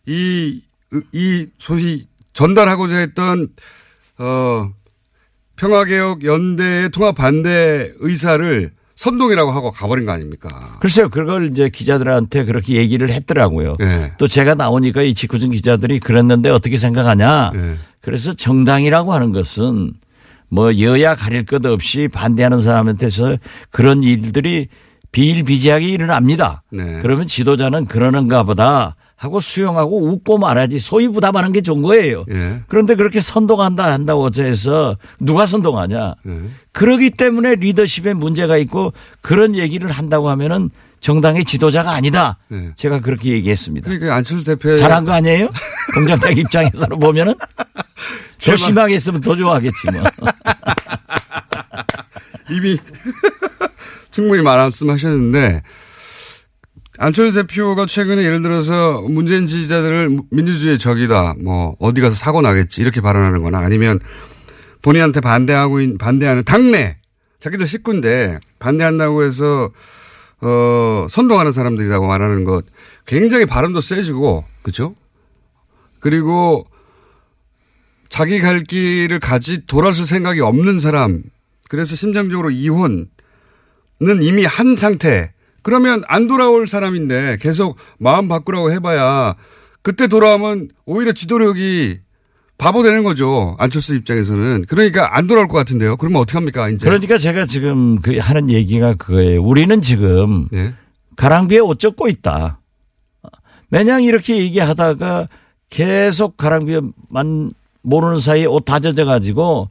이, 0.06 0.62
이 1.12 1.46
소식 1.58 2.06
전달하고자 2.34 2.98
했던, 2.98 3.48
어, 4.18 4.70
평화개혁 5.56 6.24
연대의 6.24 6.90
통합 6.90 7.16
반대 7.16 7.92
의사를 7.98 8.70
선동이라고 8.94 9.50
하고 9.50 9.70
가버린 9.70 10.06
거 10.06 10.12
아닙니까? 10.12 10.76
글쎄요, 10.80 11.08
그걸 11.08 11.50
이제 11.50 11.68
기자들한테 11.68 12.44
그렇게 12.44 12.74
얘기를 12.74 13.10
했더라고요. 13.10 13.76
네. 13.78 14.12
또 14.18 14.26
제가 14.26 14.54
나오니까 14.54 15.02
이 15.02 15.14
직구준 15.14 15.50
기자들이 15.50 16.00
그랬는데 16.00 16.50
어떻게 16.50 16.76
생각하냐. 16.76 17.52
네. 17.54 17.76
그래서 18.08 18.32
정당이라고 18.32 19.12
하는 19.12 19.32
것은 19.32 19.92
뭐 20.48 20.78
여야 20.78 21.14
가릴 21.14 21.44
것 21.44 21.66
없이 21.66 22.08
반대하는 22.10 22.58
사람한테서 22.58 23.36
그런 23.68 24.02
일들이 24.02 24.68
비일비재하게 25.12 25.88
일어납니다. 25.88 26.62
네. 26.70 27.00
그러면 27.02 27.26
지도자는 27.26 27.84
그러는가 27.84 28.44
보다 28.44 28.94
하고 29.14 29.40
수용하고 29.40 30.06
웃고 30.06 30.38
말하지 30.38 30.78
소위 30.78 31.08
부담하는 31.08 31.52
게 31.52 31.60
좋은 31.60 31.82
거예요. 31.82 32.24
예. 32.30 32.62
그런데 32.66 32.94
그렇게 32.94 33.20
선동한다 33.20 33.92
한다고 33.92 34.22
어째서 34.22 34.96
누가 35.20 35.44
선동하냐. 35.44 36.14
예. 36.26 36.40
그러기 36.72 37.10
때문에 37.10 37.56
리더십에 37.56 38.14
문제가 38.14 38.56
있고 38.56 38.94
그런 39.20 39.54
얘기를 39.54 39.90
한다고 39.90 40.30
하면은 40.30 40.70
정당의 41.00 41.44
지도자가 41.44 41.92
아니다. 41.92 42.38
네. 42.48 42.70
제가 42.76 43.00
그렇게 43.00 43.30
얘기했습니다. 43.32 43.88
그러니까 43.88 44.14
안철수 44.16 44.44
대표의 44.44 44.78
잘한 44.78 45.04
거 45.04 45.12
아니에요? 45.12 45.48
공장장 45.94 46.32
입장에서 46.36 46.86
보면은 46.88 47.34
더 48.44 48.56
심하게 48.56 48.94
했으면 48.94 49.20
더 49.20 49.34
좋아하겠지 49.36 49.90
뭐. 49.92 50.02
이미 52.50 52.78
충분히 54.10 54.42
말씀하셨는데 54.42 55.62
안철수 56.98 57.46
대표가 57.46 57.86
최근에 57.86 58.22
예를 58.24 58.42
들어서 58.42 59.02
문재인 59.02 59.46
지지자들을 59.46 60.18
민주주의의 60.30 60.78
적이다. 60.78 61.34
뭐 61.42 61.76
어디 61.78 62.00
가서 62.00 62.16
사고 62.16 62.40
나겠지 62.40 62.80
이렇게 62.80 63.00
발언하는 63.00 63.42
거나 63.42 63.58
아니면 63.58 64.00
본인한테 64.82 65.20
반대하고 65.20 65.80
있- 65.80 65.98
반대하는 65.98 66.42
당내 66.44 66.96
자기들 67.40 67.66
식구인데 67.68 68.40
반대한다고 68.58 69.22
해서 69.24 69.70
어 70.40 71.06
선동하는 71.10 71.52
사람들이라고 71.52 72.06
말하는 72.06 72.44
것 72.44 72.64
굉장히 73.06 73.44
발음도 73.44 73.80
세지고 73.80 74.44
그죠? 74.62 74.94
그리고 76.00 76.66
자기 78.08 78.40
갈 78.40 78.60
길을 78.60 79.18
가지 79.20 79.66
돌아설 79.66 80.04
생각이 80.04 80.40
없는 80.40 80.78
사람 80.78 81.22
그래서 81.68 81.96
심정적으로 81.96 82.50
이혼은 82.50 83.08
이미 84.22 84.44
한 84.44 84.76
상태 84.76 85.32
그러면 85.62 86.02
안 86.06 86.28
돌아올 86.28 86.68
사람인데 86.68 87.38
계속 87.40 87.76
마음 87.98 88.28
바꾸라고 88.28 88.70
해봐야 88.70 89.34
그때 89.82 90.06
돌아오면 90.06 90.70
오히려 90.86 91.12
지도력이 91.12 92.00
바보 92.58 92.82
되는 92.82 93.04
거죠. 93.04 93.54
안철수 93.58 93.94
입장에서는. 93.94 94.66
그러니까 94.68 95.16
안 95.16 95.28
돌아올 95.28 95.46
것 95.46 95.56
같은데요. 95.56 95.96
그러면 95.96 96.20
어떡합니까, 96.22 96.68
이제. 96.70 96.84
그러니까 96.86 97.16
제가 97.16 97.46
지금 97.46 98.00
그 98.00 98.18
하는 98.18 98.50
얘기가 98.50 98.94
그거예요. 98.94 99.42
우리는 99.42 99.80
지금 99.80 100.48
예. 100.52 100.74
가랑비에 101.16 101.60
옷 101.60 101.78
젖고 101.78 102.08
있다. 102.08 102.60
매냥 103.68 104.02
이렇게 104.02 104.38
얘기하다가 104.38 105.28
계속 105.70 106.36
가랑비에만 106.36 107.52
모르는 107.82 108.18
사이에 108.18 108.46
옷 108.46 108.64
다 108.64 108.80
젖어가지고 108.80 109.68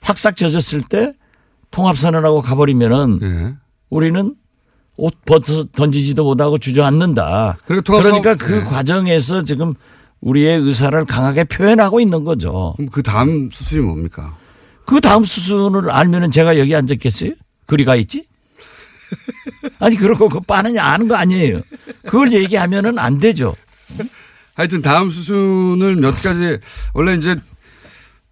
확싹 0.00 0.36
젖었을 0.36 0.82
때 0.82 1.12
통합선언하고 1.70 2.42
가버리면은 2.42 3.20
예. 3.22 3.54
우리는 3.88 4.34
옷 4.96 5.14
벗어 5.24 5.64
던지지도 5.74 6.24
못하고 6.24 6.58
주저앉는다. 6.58 7.58
그리고 7.64 7.82
통합 7.82 8.02
그러니까 8.02 8.34
그 8.34 8.56
예. 8.56 8.60
과정에서 8.64 9.44
지금 9.44 9.74
우리의 10.20 10.58
의사를 10.60 11.04
강하게 11.04 11.44
표현하고 11.44 12.00
있는 12.00 12.24
거죠. 12.24 12.74
그럼 12.76 12.88
그 12.90 13.02
다음 13.02 13.50
수순이 13.52 13.82
뭡니까? 13.82 14.36
그 14.84 15.00
다음 15.00 15.24
수순을 15.24 15.90
알면은 15.90 16.30
제가 16.30 16.58
여기 16.58 16.74
앉았겠어요? 16.74 17.32
그리가 17.66 17.94
있지? 17.96 18.26
아니, 19.78 19.96
그러고 19.96 20.28
그 20.28 20.40
빠느냐 20.40 20.82
아는 20.84 21.08
거 21.08 21.14
아니에요. 21.14 21.60
그걸 22.04 22.32
얘기하면은 22.32 22.98
안 22.98 23.18
되죠. 23.18 23.54
하여튼 24.54 24.82
다음 24.82 25.10
수순을 25.10 25.96
몇 25.96 26.12
가지 26.22 26.58
원래 26.94 27.14
이제 27.14 27.36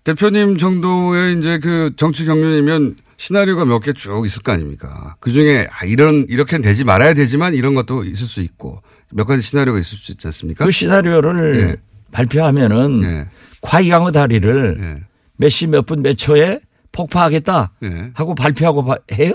대표님 0.05 0.57
정도의 0.57 1.39
이제 1.39 1.59
그 1.59 1.91
정치 1.97 2.25
경륜이면 2.27 2.97
시나리오가 3.17 3.65
몇 3.65 3.81
개 3.81 3.93
쭉 3.93 4.25
있을 4.27 4.43
거 4.43 4.53
아닙니까? 4.53 5.17
그 5.21 5.31
중에 5.33 5.69
아, 5.71 5.85
이런 5.85 6.27
이렇게는 6.29 6.63
되지 6.63 6.85
말아야 6.85 7.15
되지만 7.15 7.55
이런 7.55 7.75
것도 7.75 8.05
있을 8.05 8.27
수 8.27 8.41
있고 8.43 8.83
몇 9.13 9.25
가지 9.25 9.41
시나리오가 9.43 9.79
있을 9.81 9.97
수 9.99 10.13
있지 10.13 10.27
않습니까? 10.27 10.65
그 10.65 10.71
시나리오를 10.71 11.61
예. 11.61 11.77
발표하면은 12.12 13.03
예. 13.03 13.29
과이강의 13.61 14.12
다리를 14.12 14.77
예. 14.81 14.97
몇시 15.38 15.66
몇 15.66 15.87
분 15.87 16.03
몇 16.03 16.16
초에 16.16 16.61
폭파하겠다 16.92 17.73
예. 17.83 18.11
하고 18.14 18.35
발표하고 18.35 18.85
바- 18.85 18.99
해요? 19.12 19.33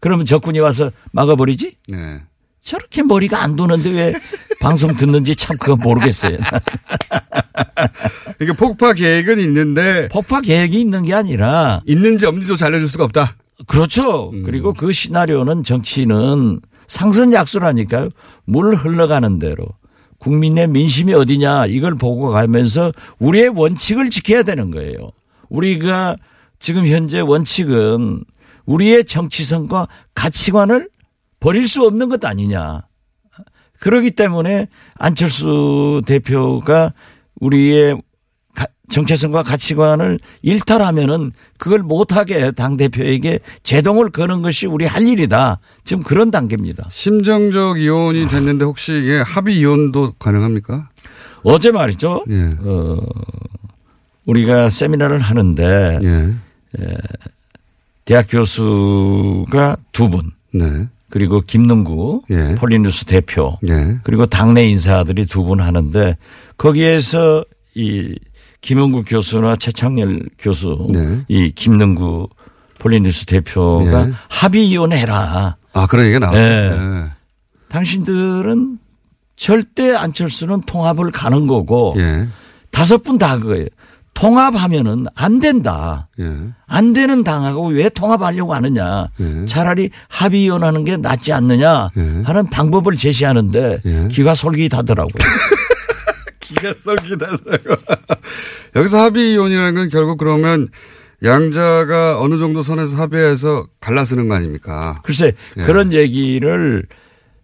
그러면 0.00 0.24
적군이 0.26 0.60
와서 0.60 0.90
막아버리지? 1.12 1.76
네. 1.88 2.22
저렇게 2.62 3.02
머리가 3.02 3.42
안 3.42 3.56
도는데 3.56 3.90
왜 3.90 4.14
방송 4.60 4.94
듣는지 4.94 5.34
참 5.34 5.56
그거 5.58 5.76
모르겠어요. 5.76 6.36
이게 8.40 8.52
폭파 8.52 8.92
계획은 8.92 9.38
있는데 9.40 10.08
폭파 10.10 10.40
계획이 10.40 10.80
있는 10.80 11.02
게 11.02 11.14
아니라 11.14 11.80
있는지 11.86 12.26
없는지도 12.26 12.56
잘 12.56 12.68
알려줄 12.68 12.88
수가 12.88 13.04
없다. 13.04 13.36
그렇죠. 13.66 14.30
음. 14.30 14.42
그리고 14.44 14.72
그 14.72 14.92
시나리오는 14.92 15.62
정치는 15.62 16.60
상선 16.86 17.32
약수라니까요. 17.32 18.08
물 18.44 18.74
흘러가는 18.74 19.38
대로 19.38 19.66
국민의 20.20 20.68
민심이 20.68 21.12
어디냐 21.12 21.66
이걸 21.66 21.96
보고 21.96 22.28
가면서 22.30 22.92
우리의 23.18 23.48
원칙을 23.48 24.10
지켜야 24.10 24.42
되는 24.42 24.70
거예요. 24.70 25.10
우리가 25.48 26.16
지금 26.58 26.86
현재 26.86 27.20
원칙은 27.20 28.22
우리의 28.66 29.04
정치성과 29.04 29.88
가치관을 30.14 30.88
버릴 31.40 31.66
수 31.66 31.84
없는 31.84 32.08
것 32.08 32.24
아니냐. 32.24 32.82
그러기 33.80 34.10
때문에 34.12 34.68
안철수 34.96 36.02
대표가 36.06 36.92
우리의 37.40 37.94
가- 37.94 38.00
정체성과 38.90 39.42
가치관을 39.44 40.18
일탈하면은 40.42 41.32
그걸 41.58 41.78
못하게 41.80 42.50
당 42.50 42.76
대표에게 42.76 43.40
제동을 43.62 44.10
거는 44.10 44.42
것이 44.42 44.66
우리 44.66 44.84
할 44.84 45.06
일이다. 45.06 45.58
지금 45.84 46.02
그런 46.02 46.30
단계입니다. 46.30 46.88
심정적 46.90 47.80
이혼이 47.80 48.26
됐는데 48.28 48.64
혹시 48.64 48.92
이게 48.98 49.20
합의 49.20 49.58
이혼도 49.58 50.14
가능합니까? 50.18 50.88
어제 51.42 51.70
말이죠. 51.70 52.24
예. 52.28 52.54
어, 52.60 52.98
우리가 54.26 54.68
세미나를 54.68 55.18
하는데 55.20 55.98
예. 56.02 56.34
대학 58.04 58.26
교수가 58.28 59.76
두 59.92 60.08
분, 60.08 60.30
네. 60.52 60.88
그리고 61.08 61.40
김능구 61.40 62.22
예. 62.30 62.54
폴리뉴스 62.56 63.04
대표, 63.04 63.56
예. 63.66 63.98
그리고 64.04 64.26
당내 64.26 64.68
인사들이 64.68 65.26
두 65.26 65.44
분 65.44 65.60
하는데 65.60 66.16
거기에서 66.56 67.44
이 67.74 68.14
김은구 68.60 69.04
교수나 69.06 69.56
최창렬 69.56 70.22
교수, 70.38 70.86
네. 70.90 71.22
이 71.28 71.50
김능구 71.50 72.28
폴리뉴스 72.78 73.26
대표가 73.26 74.08
예. 74.08 74.12
합의 74.28 74.68
이혼해라. 74.68 75.56
아, 75.72 75.86
그런 75.86 76.06
얘기가 76.06 76.18
나왔어요. 76.20 76.44
예. 76.46 76.72
예. 77.04 77.10
당신들은 77.68 78.78
절대 79.36 79.94
안철수는 79.94 80.62
통합을 80.62 81.10
가는 81.10 81.46
거고 81.46 81.94
예. 81.98 82.26
다섯 82.70 83.02
분 83.02 83.18
다 83.18 83.38
그거예요. 83.38 83.66
통합하면은 84.12 85.06
안 85.14 85.40
된다. 85.40 86.08
예. 86.18 86.36
안 86.66 86.92
되는 86.92 87.22
당하고 87.24 87.68
왜 87.68 87.88
통합하려고 87.88 88.52
하느냐. 88.54 89.08
예. 89.20 89.44
차라리 89.46 89.90
합의 90.08 90.44
이혼하는 90.44 90.84
게 90.84 90.96
낫지 90.96 91.32
않느냐 91.32 91.90
예. 91.96 92.22
하는 92.24 92.50
방법을 92.50 92.96
제시하는데 92.96 93.80
예. 93.84 94.08
기가 94.10 94.34
솔깃하더라고요. 94.34 95.12
기가 96.50 96.74
썩기다라고. 96.76 97.38
여기서 98.76 98.98
합의 99.00 99.32
이혼이라는 99.32 99.74
건 99.74 99.88
결국 99.88 100.18
그러면 100.18 100.68
양자가 101.22 102.20
어느 102.20 102.36
정도 102.36 102.62
선에서 102.62 102.96
합의해서 102.96 103.66
갈라서는 103.80 104.28
거 104.28 104.34
아닙니까? 104.34 105.00
글쎄 105.04 105.32
예. 105.58 105.62
그런 105.62 105.92
얘기를 105.92 106.84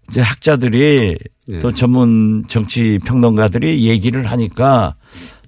이제 0.08 0.20
학자들이 0.20 1.16
예. 1.48 1.60
또 1.60 1.72
전문 1.72 2.44
정치 2.48 2.98
평론가들이 3.04 3.86
얘기를 3.86 4.24
하니까 4.26 4.96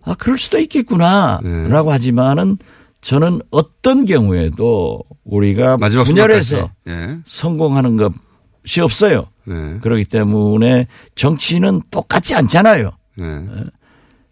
아 0.04 0.14
그럴 0.18 0.38
수도 0.38 0.58
있겠구나라고 0.58 1.88
예. 1.88 1.92
하지만은 1.92 2.58
저는 3.00 3.40
어떤 3.50 4.04
경우에도 4.04 5.02
우리가 5.24 5.76
분열해서. 5.76 6.70
예. 6.88 7.18
성공하는 7.24 7.96
것이 7.96 8.80
없어요. 8.80 9.26
예. 9.48 9.78
그렇기 9.80 10.04
때문에 10.04 10.86
정치는 11.14 11.82
똑같지 11.90 12.34
않잖아요. 12.34 12.90
예. 13.18 13.44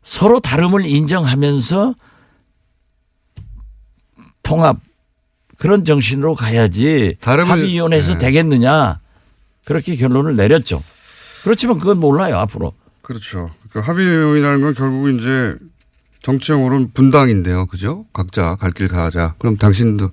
서로 0.04 0.38
다름을 0.40 0.86
인정하면서 0.86 1.94
통합 4.42 4.78
그런 5.58 5.84
정신으로 5.84 6.34
가야지 6.34 7.16
다름을- 7.20 7.46
합의위원회에서 7.46 8.12
네. 8.14 8.18
되겠느냐 8.18 9.00
그렇게 9.64 9.96
결론을 9.96 10.36
내렸죠. 10.36 10.82
그렇지만 11.42 11.78
그건 11.78 11.98
몰라요 11.98 12.38
앞으로. 12.38 12.72
그렇죠. 13.02 13.50
그 13.70 13.80
합의이라는 13.80 14.60
건 14.60 14.74
결국 14.74 15.08
이제 15.10 15.56
정치적으로는 16.22 16.90
분당인데요. 16.92 17.66
그죠? 17.66 18.04
각자 18.12 18.56
갈 18.56 18.72
길 18.72 18.88
가자. 18.88 19.34
그럼 19.38 19.56
당신도 19.56 20.10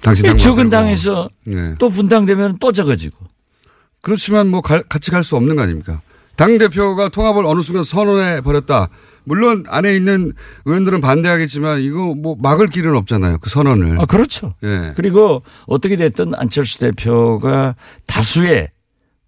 당신 0.00 0.26
당 0.26 0.38
적은. 0.38 0.70
당에서 0.70 1.28
네. 1.44 1.74
또 1.78 1.88
분당되면 1.90 2.58
또 2.60 2.72
적어지고. 2.72 3.16
그렇지만 4.00 4.48
뭐 4.48 4.60
갈- 4.60 4.84
같이 4.84 5.10
갈 5.10 5.22
수 5.24 5.34
없는 5.36 5.56
거 5.56 5.62
아닙니까? 5.62 6.00
당 6.38 6.56
대표가 6.56 7.08
통합을 7.08 7.44
어느 7.44 7.62
순간 7.62 7.82
선언해 7.82 8.42
버렸다. 8.42 8.90
물론 9.24 9.64
안에 9.66 9.96
있는 9.96 10.32
의원들은 10.66 11.00
반대하겠지만 11.00 11.80
이거 11.82 12.14
뭐 12.14 12.36
막을 12.38 12.68
길은 12.68 12.94
없잖아요. 12.94 13.38
그 13.40 13.50
선언을. 13.50 14.00
아 14.00 14.04
그렇죠. 14.04 14.54
예. 14.62 14.92
그리고 14.94 15.42
어떻게 15.66 15.96
됐든 15.96 16.36
안철수 16.36 16.78
대표가 16.78 17.74
다수의 18.06 18.70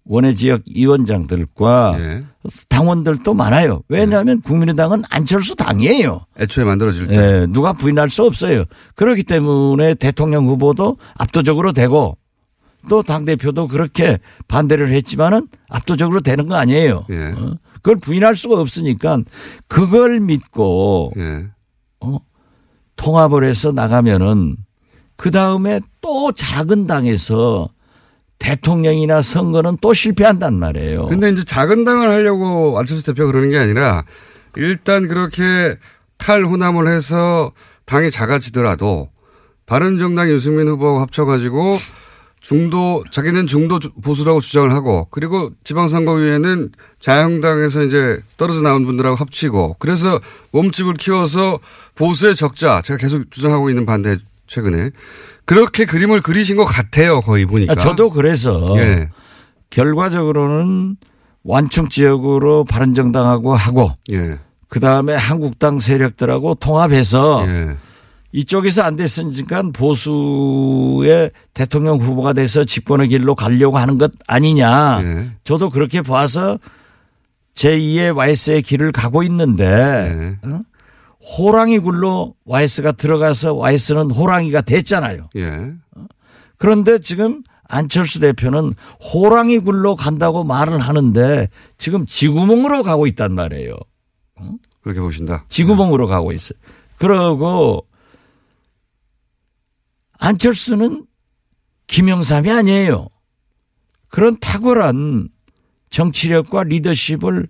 원외 0.05 0.33
지역 0.35 0.61
위원장들과 0.73 1.97
예. 1.99 2.23
당원들도 2.69 3.33
많아요. 3.33 3.81
왜냐하면 3.89 4.39
국민의당은 4.41 5.03
안철수 5.09 5.55
당이에요. 5.57 6.25
애초에 6.39 6.63
만들어질 6.63 7.07
때. 7.07 7.15
예, 7.15 7.45
누가 7.49 7.73
부인할 7.73 8.09
수 8.09 8.23
없어요. 8.23 8.63
그렇기 8.95 9.23
때문에 9.23 9.95
대통령 9.95 10.47
후보도 10.47 10.97
압도적으로 11.17 11.73
되고 11.73 12.17
또 12.89 13.03
당 13.03 13.25
대표도 13.25 13.67
그렇게 13.67 14.19
반대를 14.47 14.91
했지만은 14.93 15.47
압도적으로 15.69 16.21
되는 16.21 16.47
거 16.47 16.55
아니에요. 16.55 17.05
예. 17.09 17.33
어? 17.37 17.55
그걸 17.75 17.97
부인할 17.99 18.35
수가 18.35 18.59
없으니까 18.59 19.19
그걸 19.67 20.19
믿고 20.19 21.11
예. 21.17 21.47
어? 22.01 22.17
통합을 22.95 23.43
해서 23.43 23.71
나가면은 23.71 24.55
그 25.15 25.31
다음에 25.31 25.79
또 26.01 26.31
작은 26.31 26.87
당에서 26.87 27.69
대통령이나 28.39 29.21
선거는 29.21 29.77
또 29.81 29.93
실패한단 29.93 30.55
말이에요. 30.55 31.05
근데 31.07 31.29
이제 31.29 31.43
작은 31.43 31.83
당을 31.83 32.09
하려고 32.09 32.77
안철수 32.79 33.05
대표가 33.05 33.31
그러는 33.31 33.51
게 33.51 33.57
아니라 33.59 34.03
일단 34.55 35.07
그렇게 35.07 35.77
탈호남을 36.17 36.87
해서 36.87 37.51
당이 37.85 38.09
작아지더라도 38.11 39.09
바른정당 39.67 40.29
유승민 40.29 40.67
후보하고 40.67 40.99
합쳐가지고 41.01 41.77
중도 42.41 43.03
자기는 43.11 43.45
중도 43.47 43.79
주- 43.79 43.91
보수라고 44.01 44.41
주장을 44.41 44.71
하고 44.73 45.07
그리고 45.11 45.51
지방선거위에는 45.63 46.71
자유한국당에서 46.99 47.83
이제 47.83 48.19
떨어져 48.35 48.61
나온 48.61 48.83
분들하고 48.85 49.15
합치고 49.15 49.75
그래서 49.79 50.19
몸집을 50.51 50.95
키워서 50.95 51.59
보수의 51.95 52.35
적자 52.35 52.81
제가 52.81 52.97
계속 52.97 53.29
주장하고 53.31 53.69
있는 53.69 53.85
반대 53.85 54.17
최근에 54.47 54.89
그렇게 55.45 55.85
그림을 55.85 56.21
그리신 56.21 56.57
것 56.57 56.65
같아요 56.65 57.21
거의 57.21 57.45
보니까 57.45 57.73
아, 57.73 57.75
저도 57.75 58.09
그래서 58.09 58.65
예. 58.77 59.09
결과적으로는 59.69 60.97
완충 61.43 61.89
지역으로 61.89 62.65
바른정당하고 62.65 63.55
하고 63.55 63.91
예. 64.11 64.39
그 64.67 64.79
다음에 64.79 65.13
한국당 65.15 65.79
세력들하고 65.79 66.55
통합해서 66.55 67.45
예. 67.47 67.77
이쪽에서 68.33 68.83
안 68.83 68.95
됐으니까 68.95 69.63
보수의 69.73 71.31
대통령 71.53 71.97
후보가 71.97 72.33
돼서 72.33 72.63
집권의 72.63 73.09
길로 73.09 73.35
가려고 73.35 73.77
하는 73.77 73.97
것 73.97 74.11
아니냐. 74.27 75.01
예. 75.03 75.31
저도 75.43 75.69
그렇게 75.69 76.01
봐서 76.01 76.57
제2의 77.55 78.15
YS의 78.15 78.61
길을 78.61 78.91
가고 78.91 79.23
있는데 79.23 79.65
예. 79.65 80.49
어? 80.49 80.61
호랑이 81.37 81.79
굴로 81.79 82.35
YS가 82.45 82.93
들어가서 82.93 83.53
YS는 83.55 84.11
호랑이가 84.11 84.61
됐잖아요. 84.61 85.29
예. 85.35 85.71
그런데 86.57 86.99
지금 86.99 87.43
안철수 87.67 88.19
대표는 88.19 88.73
호랑이 89.13 89.59
굴로 89.59 89.95
간다고 89.95 90.43
말을 90.43 90.79
하는데 90.79 91.49
지금 91.77 92.05
지구멍으로 92.05 92.83
가고 92.83 93.07
있단 93.07 93.33
말이에요. 93.33 93.75
그렇게 94.81 94.99
보신다. 94.99 95.45
지구멍으로 95.49 96.07
가고 96.07 96.31
있어요. 96.31 96.57
그러고 96.97 97.85
안철수는 100.25 101.05
김영삼이 101.87 102.49
아니에요. 102.51 103.07
그런 104.07 104.39
탁월한 104.39 105.29
정치력과 105.89 106.63
리더십을 106.63 107.47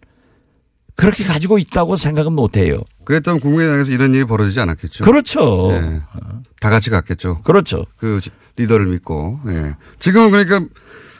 그렇게 0.95 1.23
가지고 1.25 1.57
있다고 1.57 1.95
생각은 1.97 2.31
못 2.33 2.55
해요. 2.57 2.81
그랬다면 3.03 3.41
국민의당에서 3.41 3.91
이런 3.91 4.13
일이 4.13 4.23
벌어지지 4.23 4.59
않았겠죠. 4.61 5.03
그렇죠. 5.03 5.69
예. 5.73 6.01
다 6.61 6.69
같이 6.69 6.89
갔겠죠. 6.89 7.41
그렇죠. 7.41 7.85
그 7.97 8.19
지- 8.21 8.29
리더를 8.55 8.85
믿고. 8.87 9.39
예. 9.47 9.75
지금은 9.99 10.31
그러니까 10.31 10.65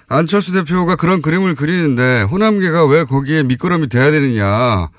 안철수 0.08 0.54
대표가 0.54 0.96
그런 0.96 1.22
그림을 1.22 1.56
그리는데 1.56 2.22
호남계가 2.24 2.86
왜 2.86 3.04
거기에 3.04 3.44
미끄럼이 3.44 3.90
돼야 3.90 4.10
되느냐. 4.12 4.90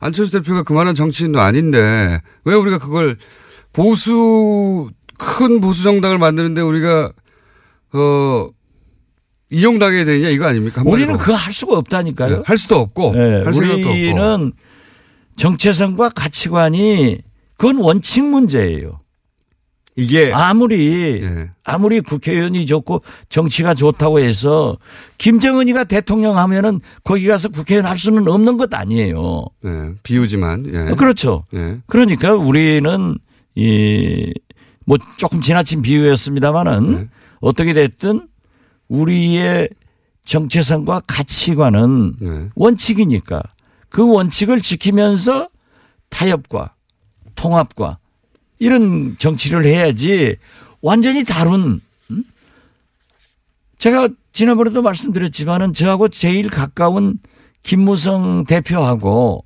안철수 0.00 0.32
대표가 0.32 0.62
그만한 0.62 0.94
정치인도 0.94 1.40
아닌데 1.40 2.20
왜 2.44 2.54
우리가 2.54 2.78
그걸 2.78 3.16
보수 3.72 4.88
큰 5.18 5.60
보수 5.60 5.82
정당을 5.82 6.18
만드는데 6.18 6.60
우리가 6.62 7.12
어 7.92 8.48
이용당해야 9.50 10.04
되느냐 10.04 10.28
이거 10.28 10.46
아닙니까? 10.46 10.82
우리는 10.84 11.16
그거 11.18 11.34
할 11.34 11.52
수가 11.52 11.76
없다니까요. 11.78 12.36
예, 12.36 12.42
할 12.44 12.56
수도 12.58 12.76
없고 12.76 13.12
네, 13.14 13.42
할 13.42 13.52
생각도 13.52 13.78
없고. 13.80 13.90
우리는 13.90 14.52
정체성과 15.36 16.10
가치관이 16.10 17.18
그건 17.56 17.78
원칙 17.78 18.24
문제예요. 18.24 19.00
이게 19.96 20.30
아무리 20.32 21.20
예. 21.22 21.50
아무리 21.64 22.00
국회의원이 22.00 22.66
좋고 22.66 23.02
정치가 23.30 23.74
좋다고 23.74 24.20
해서 24.20 24.78
김정은이가 25.18 25.84
대통령 25.84 26.38
하면은 26.38 26.80
거기 27.02 27.26
가서 27.26 27.48
국회의원 27.48 27.86
할 27.86 27.98
수는 27.98 28.28
없는 28.28 28.58
것 28.58 28.72
아니에요. 28.72 29.44
예, 29.64 29.70
비유지만 30.04 30.66
예. 30.72 30.94
그렇죠. 30.94 31.44
예. 31.54 31.78
그러니까 31.86 32.34
우리는 32.34 33.18
이 33.56 34.32
뭐 34.88 34.96
조금 35.18 35.42
지나친 35.42 35.82
비유였습니다마는 35.82 36.92
네. 36.92 37.08
어떻게 37.40 37.74
됐든 37.74 38.26
우리의 38.88 39.68
정체성과 40.24 41.02
가치관은 41.06 42.14
네. 42.18 42.48
원칙이니까 42.54 43.42
그 43.90 44.10
원칙을 44.10 44.62
지키면서 44.62 45.50
타협과 46.08 46.72
통합과 47.34 47.98
이런 48.58 49.18
정치를 49.18 49.66
해야지 49.66 50.36
완전히 50.80 51.22
다른 51.22 51.82
음? 52.10 52.24
제가 53.76 54.08
지난번에도 54.32 54.80
말씀드렸지만은 54.80 55.74
저하고 55.74 56.08
제일 56.08 56.48
가까운 56.48 57.18
김무성 57.62 58.46
대표하고 58.46 59.44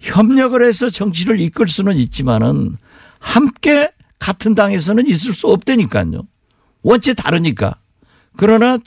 협력을 0.00 0.62
해서 0.62 0.90
정치를 0.90 1.40
이끌 1.40 1.66
수는 1.66 1.96
있지만은 1.96 2.76
함께 3.20 3.90
같은 4.20 4.54
당에서는 4.54 5.08
있을 5.08 5.34
수 5.34 5.48
없다니까요. 5.48 6.22
원체 6.82 7.14
다르니까. 7.14 7.74
그러나 8.36 8.78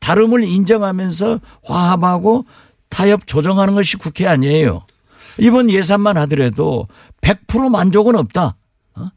다름을 0.00 0.44
인정하면서 0.44 1.40
화합하고 1.64 2.44
타협 2.90 3.26
조정하는 3.26 3.74
것이 3.74 3.96
국회 3.96 4.26
아니에요. 4.26 4.82
이번 5.38 5.70
예산만 5.70 6.18
하더라도 6.18 6.86
100% 7.22 7.70
만족은 7.70 8.16
없다. 8.16 8.56
어? 8.96 9.10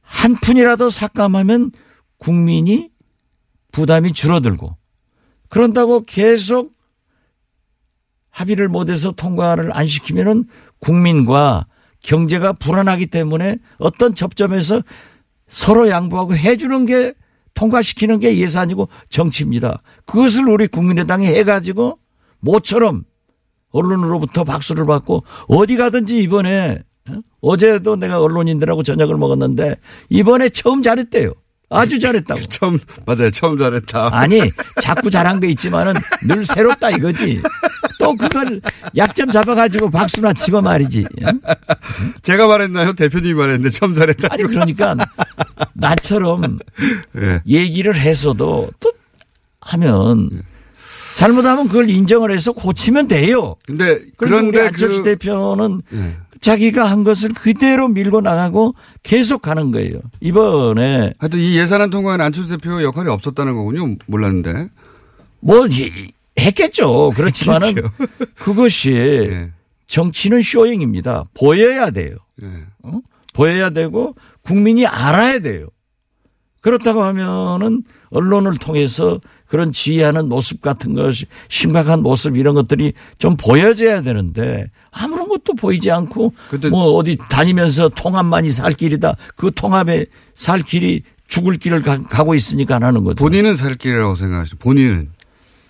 한 0.00 0.34
푼이라도 0.40 0.90
삭감하면 0.90 1.72
국민이 2.18 2.90
부담이 3.70 4.12
줄어들고 4.12 4.76
그런다고 5.48 6.02
계속 6.02 6.72
합의를 8.30 8.68
못해서 8.68 9.12
통과를 9.12 9.76
안 9.76 9.86
시키면은 9.86 10.46
국민과 10.78 11.66
경제가 12.02 12.52
불안하기 12.54 13.06
때문에 13.06 13.58
어떤 13.78 14.14
접점에서 14.14 14.82
서로 15.48 15.88
양보하고 15.88 16.36
해주는 16.36 16.84
게 16.86 17.14
통과시키는 17.54 18.18
게 18.18 18.38
예산이고 18.38 18.88
정치입니다. 19.08 19.80
그것을 20.06 20.48
우리 20.48 20.66
국민의당이 20.66 21.26
해가지고 21.26 21.98
모처럼 22.40 23.04
언론으로부터 23.70 24.44
박수를 24.44 24.86
받고 24.86 25.24
어디 25.48 25.76
가든지 25.76 26.18
이번에 26.18 26.82
어? 27.10 27.18
어제도 27.40 27.96
내가 27.96 28.20
언론인들하고 28.20 28.82
저녁을 28.82 29.16
먹었는데 29.16 29.76
이번에 30.08 30.48
처음 30.48 30.82
잘했대요. 30.82 31.32
아주 31.72 31.98
잘했다고. 31.98 32.40
처음 32.48 32.78
맞아요. 33.06 33.30
처음 33.30 33.58
잘했다. 33.58 34.10
아니 34.12 34.50
자꾸 34.80 35.10
잘한 35.10 35.40
게 35.40 35.48
있지만은 35.48 35.94
늘 36.26 36.44
새롭다 36.44 36.90
이거지. 36.90 37.40
또 37.98 38.14
그걸 38.16 38.60
약점 38.96 39.30
잡아가지고 39.30 39.90
박수나 39.90 40.32
치고 40.32 40.60
말이지. 40.62 41.06
응? 41.22 41.40
제가 42.22 42.46
말했나요? 42.46 42.94
대표님이 42.94 43.34
말했는데 43.34 43.70
처음 43.70 43.94
잘했다. 43.94 44.28
아니 44.30 44.42
그러니까 44.44 44.96
나처럼 45.74 46.58
예. 47.16 47.40
얘기를 47.46 47.94
해서도 47.94 48.70
또 48.80 48.92
하면 49.60 50.30
잘못하면 51.16 51.68
그걸 51.68 51.88
인정을 51.88 52.32
해서 52.32 52.52
고치면 52.52 53.08
돼요. 53.08 53.56
근데 53.66 54.00
그런데 54.16 54.62
안철수 54.66 55.02
그 55.02 55.16
대표는 55.16 55.82
예. 55.94 56.16
자기가 56.42 56.84
한 56.84 57.04
것을 57.04 57.30
그대로 57.30 57.86
밀고 57.88 58.20
나가고 58.20 58.74
계속 59.04 59.40
가는 59.42 59.70
거예요. 59.70 60.00
이번에 60.20 61.14
하여튼 61.18 61.38
이 61.38 61.56
예산안 61.56 61.88
통과에는 61.90 62.24
안철수 62.24 62.50
대표 62.58 62.82
역할이 62.82 63.08
없었다는 63.08 63.54
거군요. 63.54 63.96
몰랐는데. 64.06 64.68
뭐 65.40 65.66
이- 65.68 66.12
했겠죠. 66.38 67.10
그렇지만은 67.16 67.68
했겠죠. 67.68 67.90
그것이 68.36 68.90
예. 69.30 69.50
정치는 69.86 70.42
쇼잉입니다. 70.42 71.24
보여야 71.34 71.90
돼요. 71.90 72.16
예. 72.42 72.46
어? 72.82 73.00
보여야 73.34 73.70
되고 73.70 74.14
국민이 74.42 74.84
알아야 74.84 75.38
돼요. 75.38 75.68
그렇다고 76.62 77.02
하면은 77.02 77.82
언론을 78.10 78.56
통해서 78.56 79.20
그런 79.46 79.72
지휘하는 79.72 80.28
모습 80.28 80.62
같은 80.62 80.94
것이 80.94 81.26
심각한 81.48 82.02
모습 82.02 82.38
이런 82.38 82.54
것들이 82.54 82.94
좀 83.18 83.36
보여져야 83.36 84.00
되는데 84.00 84.70
아무런 84.90 85.28
것도 85.28 85.54
보이지 85.54 85.90
않고 85.90 86.32
뭐 86.70 86.92
어디 86.92 87.18
다니면서 87.28 87.90
통합만이 87.90 88.50
살 88.50 88.72
길이다. 88.72 89.16
그 89.36 89.50
통합에 89.54 90.06
살 90.34 90.60
길이 90.60 91.02
죽을 91.26 91.56
길을 91.58 91.82
가, 91.82 92.24
고 92.24 92.34
있으니까 92.34 92.76
하는 92.76 93.04
거죠. 93.04 93.16
본인은 93.16 93.56
살 93.56 93.74
길이라고 93.74 94.14
생각하시죠. 94.14 94.56
본인은. 94.58 95.10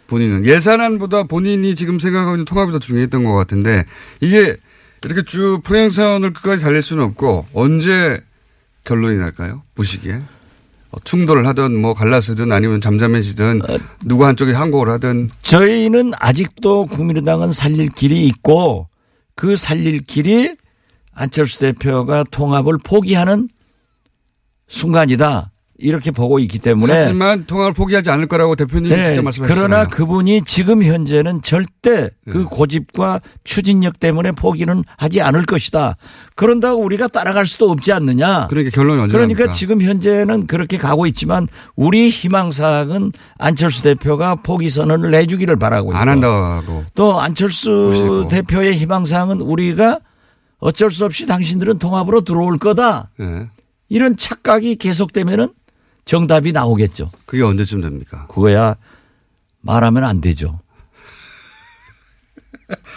본인은. 0.09 0.44
예산안보다 0.44 1.24
본인이 1.24 1.74
지금 1.74 1.98
생각하고 1.98 2.33
있는 2.33 2.44
통합이 2.44 2.70
더 2.70 2.78
중요했던 2.78 3.24
것 3.24 3.33
같은데 3.33 3.87
이게 4.20 4.57
이렇게 5.05 5.22
쭉 5.22 5.61
프레임선을 5.64 6.35
끝까지 6.35 6.62
달릴 6.62 6.83
수는 6.83 7.02
없고 7.05 7.46
언제 7.55 8.20
결론이 8.85 9.16
날까요? 9.16 9.62
보시기에. 9.74 10.20
어, 10.92 11.00
충돌을 11.05 11.46
하든 11.48 11.81
뭐 11.81 11.94
갈라서든 11.94 12.52
아니면 12.52 12.81
잠잠해지든 12.81 13.61
누구 14.05 14.26
한쪽이 14.26 14.52
항복을 14.52 14.88
하든 14.90 15.31
저희는 15.42 16.12
아직도 16.18 16.87
국민의당은 16.87 17.50
살릴 17.50 17.88
길이 17.88 18.26
있고 18.26 18.88
그 19.35 19.57
살릴 19.57 20.00
길이 20.00 20.55
안철수 21.14 21.59
대표가 21.61 22.24
통합을 22.24 22.78
포기하는 22.78 23.48
순간이다. 24.68 25.51
이렇게 25.82 26.10
보고 26.10 26.38
있기 26.38 26.58
때문에 26.58 26.94
하지만 26.94 27.44
통합을 27.46 27.72
포기하지 27.72 28.10
않을 28.10 28.28
거라고 28.28 28.54
대표님이 28.56 28.94
네, 28.94 29.06
직접 29.06 29.22
말씀하셨잖아요. 29.22 29.68
그러나 29.68 29.88
그분이 29.88 30.42
지금 30.42 30.82
현재는 30.82 31.42
절대 31.42 32.10
그 32.30 32.44
고집과 32.44 33.20
추진력 33.44 34.00
때문에 34.00 34.32
포기는 34.32 34.84
하지 34.96 35.20
않을 35.20 35.44
것이다. 35.44 35.96
그런다고 36.36 36.80
우리가 36.82 37.08
따라갈 37.08 37.46
수도 37.46 37.70
없지 37.70 37.92
않느냐. 37.92 38.46
그러니까 38.48 38.74
결론이 38.74 39.00
언제 39.02 39.12
그러니까 39.12 39.40
납니까? 39.40 39.52
지금 39.52 39.82
현재는 39.82 40.46
그렇게 40.46 40.78
가고 40.78 41.06
있지만 41.06 41.48
우리 41.76 42.08
희망사항은 42.08 43.12
안철수 43.38 43.82
대표가 43.82 44.36
포기 44.36 44.68
선언을 44.68 45.14
해주기를 45.14 45.56
바라고 45.56 45.90
있고 45.90 45.98
안 45.98 46.08
한다고. 46.08 46.84
또 46.94 47.20
안철수 47.20 47.70
보시고. 47.88 48.26
대표의 48.26 48.76
희망사항은 48.76 49.40
우리가 49.40 50.00
어쩔 50.58 50.92
수 50.92 51.04
없이 51.04 51.26
당신들은 51.26 51.78
통합으로 51.78 52.20
들어올 52.20 52.56
거다. 52.56 53.10
예. 53.20 53.48
이런 53.88 54.16
착각이 54.16 54.76
계속되면은 54.76 55.48
정답이 56.04 56.52
나오겠죠. 56.52 57.10
그게 57.26 57.42
언제쯤 57.42 57.80
됩니까? 57.80 58.26
그거야 58.28 58.76
말하면 59.60 60.04
안 60.04 60.20
되죠. 60.20 60.60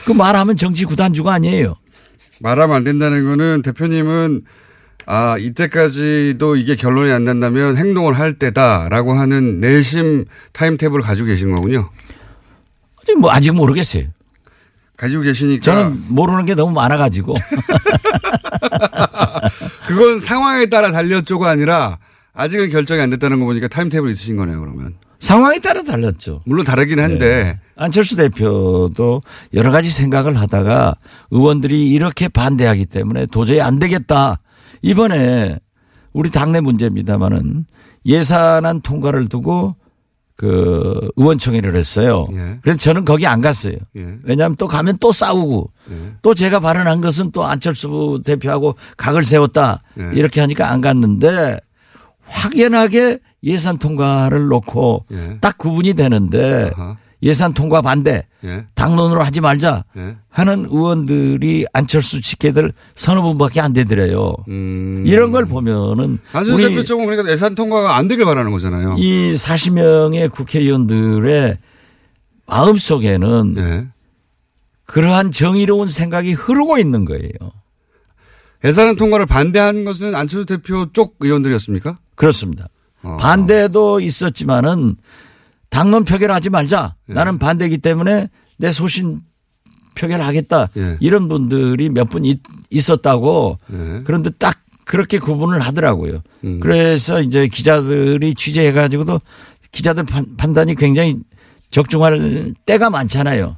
그 0.06 0.12
말하면 0.12 0.58
정치 0.58 0.86
구단주가 0.86 1.34
아니에요. 1.34 1.76
말하면 2.40 2.76
안 2.76 2.84
된다는 2.84 3.26
거는 3.26 3.62
대표님은 3.62 4.44
아, 5.08 5.38
이때까지도 5.38 6.56
이게 6.56 6.76
결론이 6.76 7.12
안 7.12 7.26
난다면 7.26 7.78
행동을 7.78 8.18
할 8.18 8.34
때다라고 8.34 9.14
하는 9.14 9.60
내심 9.60 10.26
타임테이블을 10.52 11.04
가지고 11.04 11.28
계신 11.28 11.54
거군요. 11.54 11.90
아직 13.02 13.20
뭐 13.20 13.32
아직 13.32 13.52
모르겠어요. 13.52 14.06
가지고 14.98 15.24
계시니까 15.24 15.62
저는 15.62 16.06
모르는 16.08 16.46
게 16.46 16.56
너무 16.56 16.74
많아 16.74 16.98
가지고 16.98 17.36
그건 19.88 20.22
상황에 20.22 20.68
따라 20.68 20.90
달렸죠가 20.92 21.50
아니라 21.50 22.00
아직은 22.36 22.70
결정이 22.70 23.02
안 23.02 23.10
됐다는 23.10 23.40
거 23.40 23.46
보니까 23.46 23.68
타임테이블 23.68 24.12
있으신 24.12 24.36
거네요, 24.36 24.60
그러면. 24.60 24.96
상황에 25.20 25.60
따라 25.60 25.82
달랐죠. 25.82 26.42
물론 26.46 26.66
다르긴 26.66 27.00
한데 27.00 27.60
안철수 27.76 28.16
대표도 28.18 29.22
여러 29.54 29.72
가지 29.72 29.90
생각을 29.90 30.40
하다가 30.40 30.96
의원들이 31.32 31.90
이렇게 31.92 32.28
반대하기 32.28 32.86
때문에 32.88 33.26
도저히 33.28 33.62
안 33.62 33.80
되겠다. 33.80 34.42
이번에 34.82 35.58
우리 36.14 36.30
당내 36.30 36.62
문제입니다만은 36.62 37.66
예산안 38.06 38.82
통과를 38.82 39.30
두고 39.30 39.76
그 40.36 41.10
의원총회를 41.16 41.76
했어요. 41.76 42.28
예. 42.34 42.60
그래서 42.62 42.78
저는 42.78 43.06
거기 43.06 43.26
안 43.26 43.42
갔어요. 43.42 43.76
예. 43.96 44.18
왜냐하면 44.24 44.58
또 44.58 44.68
가면 44.68 44.98
또 45.00 45.12
싸우고 45.12 45.72
예. 45.92 46.12
또 46.22 46.34
제가 46.34 46.60
발언한 46.60 47.00
것은 47.00 47.32
또 47.32 47.46
안철수 47.46 48.22
대표하고 48.24 48.76
각을 48.98 49.24
세웠다 49.24 49.82
예. 50.00 50.12
이렇게 50.14 50.42
하니까 50.42 50.70
안 50.70 50.82
갔는데 50.82 51.60
확연하게 52.26 53.20
예산 53.44 53.78
통과를 53.78 54.48
놓고 54.48 55.06
예. 55.12 55.38
딱 55.42 55.58
구분이 55.58 55.94
되는데 55.94 56.72
아하. 56.76 56.98
예산 57.24 57.54
통과 57.54 57.82
반대 57.82 58.26
예. 58.44 58.66
당론으로 58.76 59.24
하지 59.24 59.42
말자 59.42 59.84
예. 59.98 60.16
하는 60.30 60.66
의원들이 60.66 61.66
안철수 61.74 62.22
직계들 62.22 62.72
서너 62.96 63.22
분밖에 63.22 63.62
안 63.62 63.74
되더래요. 63.74 64.36
음. 64.48 65.04
이런 65.08 65.32
걸 65.32 65.46
보면은 65.46 66.20
안철수 66.34 66.68
대표 66.68 66.84
쪽은 66.84 67.06
그러니까 67.06 67.32
예산 67.32 67.56
통과가 67.56 67.96
안 67.96 68.08
되길 68.08 68.26
바라는 68.26 68.52
거잖아요. 68.52 68.96
이 68.98 69.32
40명의 69.32 70.32
국회의원들의 70.32 71.58
마음 72.48 72.76
속에는 72.76 73.56
예. 73.58 73.88
그러한 74.86 75.32
정의로운 75.32 75.88
생각이 75.88 76.34
흐르고 76.34 76.78
있는 76.78 77.06
거예요. 77.06 77.32
예산 78.64 78.96
통과를 78.96 79.26
반대한 79.26 79.86
것은 79.86 80.16
안철수 80.16 80.46
대표 80.46 80.88
쪽 80.94 81.18
의원들이었습니까? 81.20 81.98
그렇습니다. 82.16 82.68
어. 83.04 83.18
반대도 83.18 84.00
있었지만은 84.00 84.96
당론 85.70 86.06
표결하지 86.06 86.50
말자. 86.50 86.96
예. 87.10 87.14
나는 87.14 87.38
반대이기 87.38 87.80
때문에 87.80 88.30
내 88.58 88.72
소신 88.72 89.22
표결하겠다. 89.96 90.70
예. 90.78 90.98
이런 91.00 91.28
분들이 91.28 91.90
몇 91.90 92.10
분 92.10 92.24
있었다고 92.70 93.58
예. 93.74 94.02
그런데 94.06 94.30
딱 94.40 94.58
그렇게 94.86 95.18
구분을 95.18 95.60
하더라고요. 95.62 96.22
음. 96.44 96.60
그래서 96.60 97.22
이제 97.22 97.48
기자들이 97.48 98.34
취재해 98.36 98.72
가지고도 98.72 99.20
기자들 99.72 100.04
판, 100.06 100.36
판단이 100.38 100.76
굉장히 100.76 101.18
적중할 101.72 102.54
때가 102.66 102.90
많잖아요. 102.90 103.58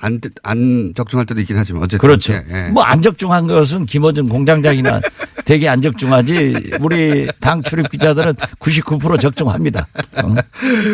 안, 0.00 0.20
뜨- 0.20 0.30
안 0.42 0.92
적중할 0.96 1.26
때도 1.26 1.40
있긴 1.40 1.56
하지만 1.56 1.82
어쨌든. 1.82 1.98
그렇죠. 1.98 2.32
예, 2.34 2.44
예. 2.50 2.70
뭐안 2.70 3.02
적중한 3.02 3.46
것은 3.46 3.84
김어준 3.86 4.28
공장장이나 4.28 5.00
되게 5.44 5.68
안 5.68 5.80
적중하지 5.82 6.78
우리 6.80 7.28
당 7.40 7.62
출입 7.62 7.90
기자들은 7.90 8.34
99% 8.60 9.20
적중합니다. 9.20 9.86
어? 10.22 10.34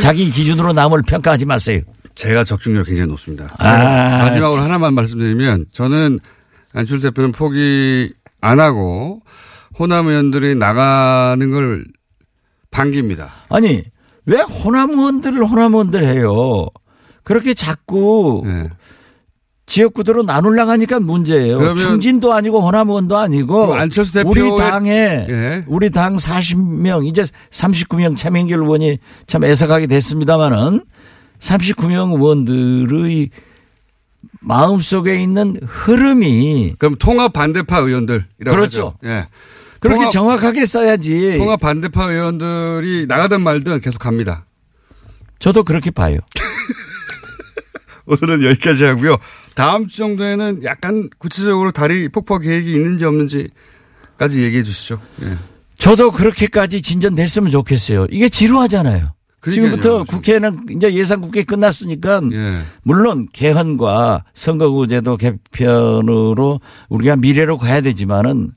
자기 0.00 0.30
기준으로 0.30 0.72
남을 0.72 1.02
평가하지 1.02 1.44
마세요. 1.46 1.80
제가 2.14 2.44
적중률 2.44 2.84
굉장히 2.84 3.08
높습니다. 3.08 3.54
아, 3.58 4.24
마지막으로 4.24 4.60
하나만 4.62 4.94
말씀드리면 4.94 5.66
저는 5.72 6.20
안철수 6.72 7.08
대표는 7.08 7.32
포기 7.32 8.12
안 8.40 8.60
하고 8.60 9.20
호남 9.78 10.06
의원들이 10.06 10.54
나가는 10.54 11.50
걸 11.50 11.84
반깁니다. 12.70 13.30
아니 13.48 13.82
왜 14.26 14.40
호남 14.40 14.90
의원들을 14.90 15.44
호남 15.44 15.72
의원들 15.74 16.04
해요? 16.04 16.66
그렇게 17.24 17.54
자꾸 17.54 18.42
예. 18.46 18.68
지역구도로 19.66 20.24
나눌라 20.24 20.68
하니까 20.68 21.00
문제예요. 21.00 21.74
충진도 21.76 22.32
아니고 22.34 22.60
호남 22.60 22.88
의원도 22.90 23.16
아니고 23.16 23.74
우리 24.26 24.56
당에 24.58 25.26
예. 25.28 25.64
우리 25.66 25.90
당 25.90 26.16
40명 26.16 27.06
이제 27.06 27.24
39명 27.50 28.16
차명길 28.16 28.56
의원이 28.58 28.98
참 29.26 29.42
애석하게 29.44 29.86
됐습니다마는 29.86 30.82
39명 31.40 32.12
의원들의 32.14 33.30
마음속에 34.40 35.22
있는 35.22 35.56
흐름이 35.66 36.74
그럼 36.78 36.96
통합 36.98 37.32
반대파 37.32 37.78
의원들이라고 37.78 38.50
그렇죠. 38.50 38.86
하죠. 38.88 38.94
예. 39.04 39.28
그렇게 39.80 40.00
통합- 40.02 40.10
정확하게 40.12 40.66
써야지. 40.66 41.34
통합 41.38 41.60
반대파 41.60 42.10
의원들이 42.12 43.06
나가든 43.08 43.40
말든 43.40 43.80
계속 43.80 43.98
갑니다. 43.98 44.44
저도 45.38 45.64
그렇게 45.64 45.90
봐요. 45.90 46.18
오늘은 48.06 48.44
여기까지 48.44 48.84
하고요. 48.84 49.16
다음 49.54 49.86
주 49.86 49.98
정도에는 49.98 50.62
약간 50.64 51.08
구체적으로 51.18 51.72
다리 51.72 52.08
폭파 52.08 52.38
계획이 52.38 52.72
있는지 52.72 53.04
없는지까지 53.04 54.42
얘기해 54.42 54.62
주시죠. 54.62 55.00
예. 55.22 55.36
저도 55.78 56.10
그렇게까지 56.10 56.82
진전됐으면 56.82 57.50
좋겠어요. 57.50 58.06
이게 58.10 58.28
지루하잖아요. 58.28 59.14
지금부터 59.50 60.04
국회는 60.04 60.66
이제 60.70 60.94
예산 60.94 61.20
국회 61.20 61.42
끝났으니까 61.42 62.22
예. 62.32 62.62
물론 62.82 63.28
개헌과 63.32 64.24
선거구제도 64.32 65.16
개편으로 65.18 66.60
우리가 66.88 67.16
미래로 67.16 67.58
가야 67.58 67.82
되지만은 67.82 68.52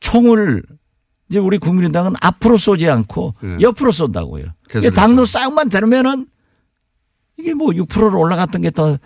총을 0.00 0.62
이제 1.30 1.38
우리 1.38 1.58
국민의당은 1.58 2.14
앞으로 2.20 2.56
쏘지 2.56 2.88
않고 2.88 3.34
예. 3.44 3.58
옆으로 3.60 3.92
쏜다고요. 3.92 4.46
당로 4.94 5.24
싹만 5.24 5.68
되면은 5.68 6.26
이게 7.38 7.54
뭐 7.54 7.68
6%로 7.68 8.18
올라갔던 8.18 8.62
게 8.62 8.70
더 8.70 8.98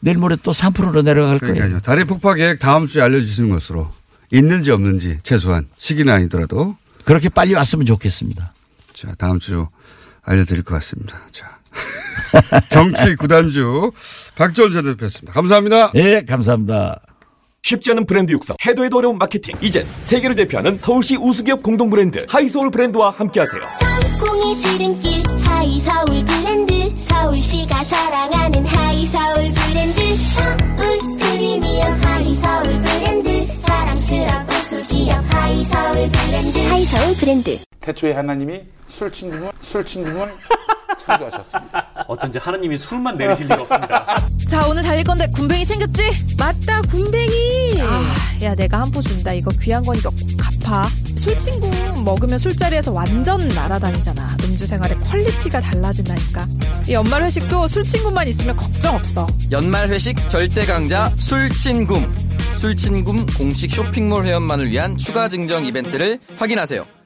내일 0.00 0.16
모레 0.18 0.36
또 0.44 0.52
3%로 0.52 1.02
내려갈 1.02 1.38
거예요. 1.40 1.54
그러니까요. 1.54 1.80
다리 1.80 2.04
폭파 2.04 2.34
계획 2.34 2.60
다음 2.60 2.86
주에 2.86 3.02
알려주시는 3.02 3.50
것으로 3.50 3.90
있는지 4.30 4.70
없는지 4.70 5.18
최소한 5.24 5.66
시기는 5.76 6.12
아니더라도 6.12 6.76
그렇게 7.04 7.28
빨리 7.28 7.54
왔으면 7.54 7.84
좋겠습니다. 7.86 8.52
자 8.94 9.12
다음 9.18 9.40
주 9.40 9.66
알려드릴 10.22 10.62
것 10.62 10.74
같습니다. 10.76 11.20
자 11.32 11.58
정치 12.70 13.16
구단주 13.16 13.90
박지원 14.36 14.70
전 14.70 14.84
대표였습니다. 14.84 15.32
감사합니다. 15.32 15.90
예, 15.96 16.20
감사합니다. 16.20 17.00
쉽지 17.62 17.90
않은 17.90 18.06
브랜드 18.06 18.30
육성, 18.32 18.56
해도 18.64 18.84
해도 18.84 18.98
어려운 18.98 19.18
마케팅. 19.18 19.54
이젠 19.60 19.84
세계를 20.00 20.36
대표하는 20.36 20.78
서울시 20.78 21.16
우수기업 21.16 21.62
공동 21.62 21.90
브랜드 21.90 22.24
하이서울 22.28 22.70
브랜드와 22.70 23.10
함께하세요. 23.10 23.62
성공의 24.20 24.56
지름길 24.58 25.22
하이서울 25.44 26.24
브랜드 26.24 26.67
서울시가 26.96 27.84
사랑하는 27.84 28.64
하이서울 28.64 29.50
브랜드 29.52 30.16
서울 30.16 30.98
프리미엄 31.20 32.00
하이서울 32.02 32.62
브랜드 32.82 33.60
자랑스런 33.62 34.52
우수기업 34.52 35.34
하이서울 35.34 36.08
브랜드 36.10 36.58
하이서울 36.68 37.14
브랜드 37.16 37.58
태초에 37.80 38.12
하나님이 38.12 38.60
술친굼 38.86 39.50
술친굼 39.60 40.28
창조하셨습니다. 40.98 42.04
어쩐지 42.08 42.38
하나님이 42.38 42.76
술만 42.76 43.16
내리실 43.16 43.44
리가 43.46 43.62
없습니다. 43.62 44.16
자 44.50 44.66
오늘 44.66 44.82
달릴 44.82 45.04
건데 45.04 45.26
굼벵이 45.34 45.64
챙겼지? 45.64 46.02
맞다 46.36 46.82
굼벵이 46.82 47.80
아, 47.82 48.44
야 48.44 48.54
내가 48.54 48.80
한 48.80 48.90
포 48.90 49.00
준다 49.02 49.32
이거 49.32 49.50
귀한 49.62 49.84
거니까 49.84 50.10
꼭 50.58 50.60
갚아 50.60 50.88
술친굼 51.16 52.02
먹으면 52.04 52.38
술자리에서 52.38 52.92
완전 52.92 53.48
날아다니잖아. 53.48 54.36
음주 54.44 54.66
생활의 54.66 54.96
quality가 54.98 55.60
달라진다니까. 55.60 56.46
이 56.88 56.92
연말 56.92 57.22
회식도 57.22 57.68
술친굼만 57.68 58.28
있으면 58.28 58.56
걱정 58.56 58.94
없어. 58.94 59.26
연말 59.50 59.88
회식 59.88 60.28
절대 60.28 60.64
강자 60.64 61.12
술친굼 61.16 62.06
술친굼 62.58 63.26
공식 63.36 63.72
쇼핑몰 63.72 64.26
회원만을 64.26 64.70
위한 64.70 64.96
추가 64.96 65.28
증정 65.28 65.64
이벤트를 65.64 66.18
확인하세요. 66.36 66.97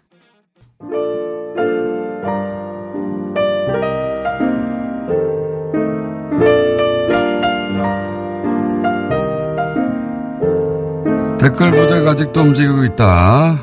댓글 11.43 11.73
부대가 11.73 12.13
아직도 12.13 12.41
움직이고 12.41 12.85
있다. 12.85 13.59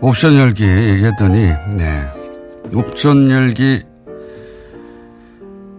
옵션 0.00 0.36
열기 0.36 0.64
얘기했더니, 0.64 1.52
네. 1.76 2.06
옵션 2.72 3.32
열기 3.32 3.82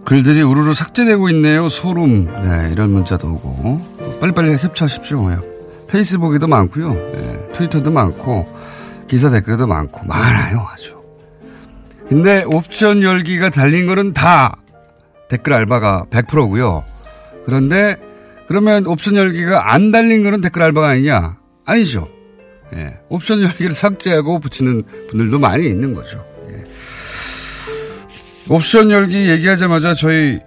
글들이 0.04 0.42
우르르 0.42 0.74
삭제되고 0.74 1.30
있네요. 1.30 1.70
소름. 1.70 2.26
네, 2.26 2.70
이런 2.70 2.90
문자도 2.90 3.26
오고. 3.32 4.18
빨리빨리 4.20 4.58
캡처하십시오. 4.58 5.32
예. 5.32 5.38
페이스북에도 5.88 6.48
많고요. 6.48 6.94
예, 6.94 7.52
트위터도 7.54 7.90
많고, 7.90 8.46
기사 9.08 9.30
댓글도 9.30 9.66
많고, 9.66 10.04
많아요. 10.04 10.66
아주. 10.70 10.96
근데 12.10 12.44
옵션 12.46 13.02
열기가 13.02 13.48
달린 13.48 13.86
거는 13.86 14.12
다 14.12 14.58
댓글 15.30 15.54
알바가 15.54 16.08
100%고요. 16.10 16.84
그런데 17.46 17.96
그러면 18.46 18.86
옵션 18.86 19.16
열기가 19.16 19.72
안 19.72 19.90
달린 19.90 20.22
거는 20.22 20.40
댓글 20.40 20.62
알바가 20.62 20.88
아니냐? 20.88 21.38
아니죠. 21.64 22.08
예. 22.74 22.98
옵션 23.08 23.42
열기를 23.42 23.74
삭제하고 23.74 24.38
붙이는 24.40 24.82
분들도 25.10 25.38
많이 25.38 25.66
있는 25.66 25.94
거죠. 25.94 26.24
예. 26.50 26.64
옵션 28.48 28.90
열기 28.90 29.28
얘기하자마자 29.30 29.94
저희 29.94 30.40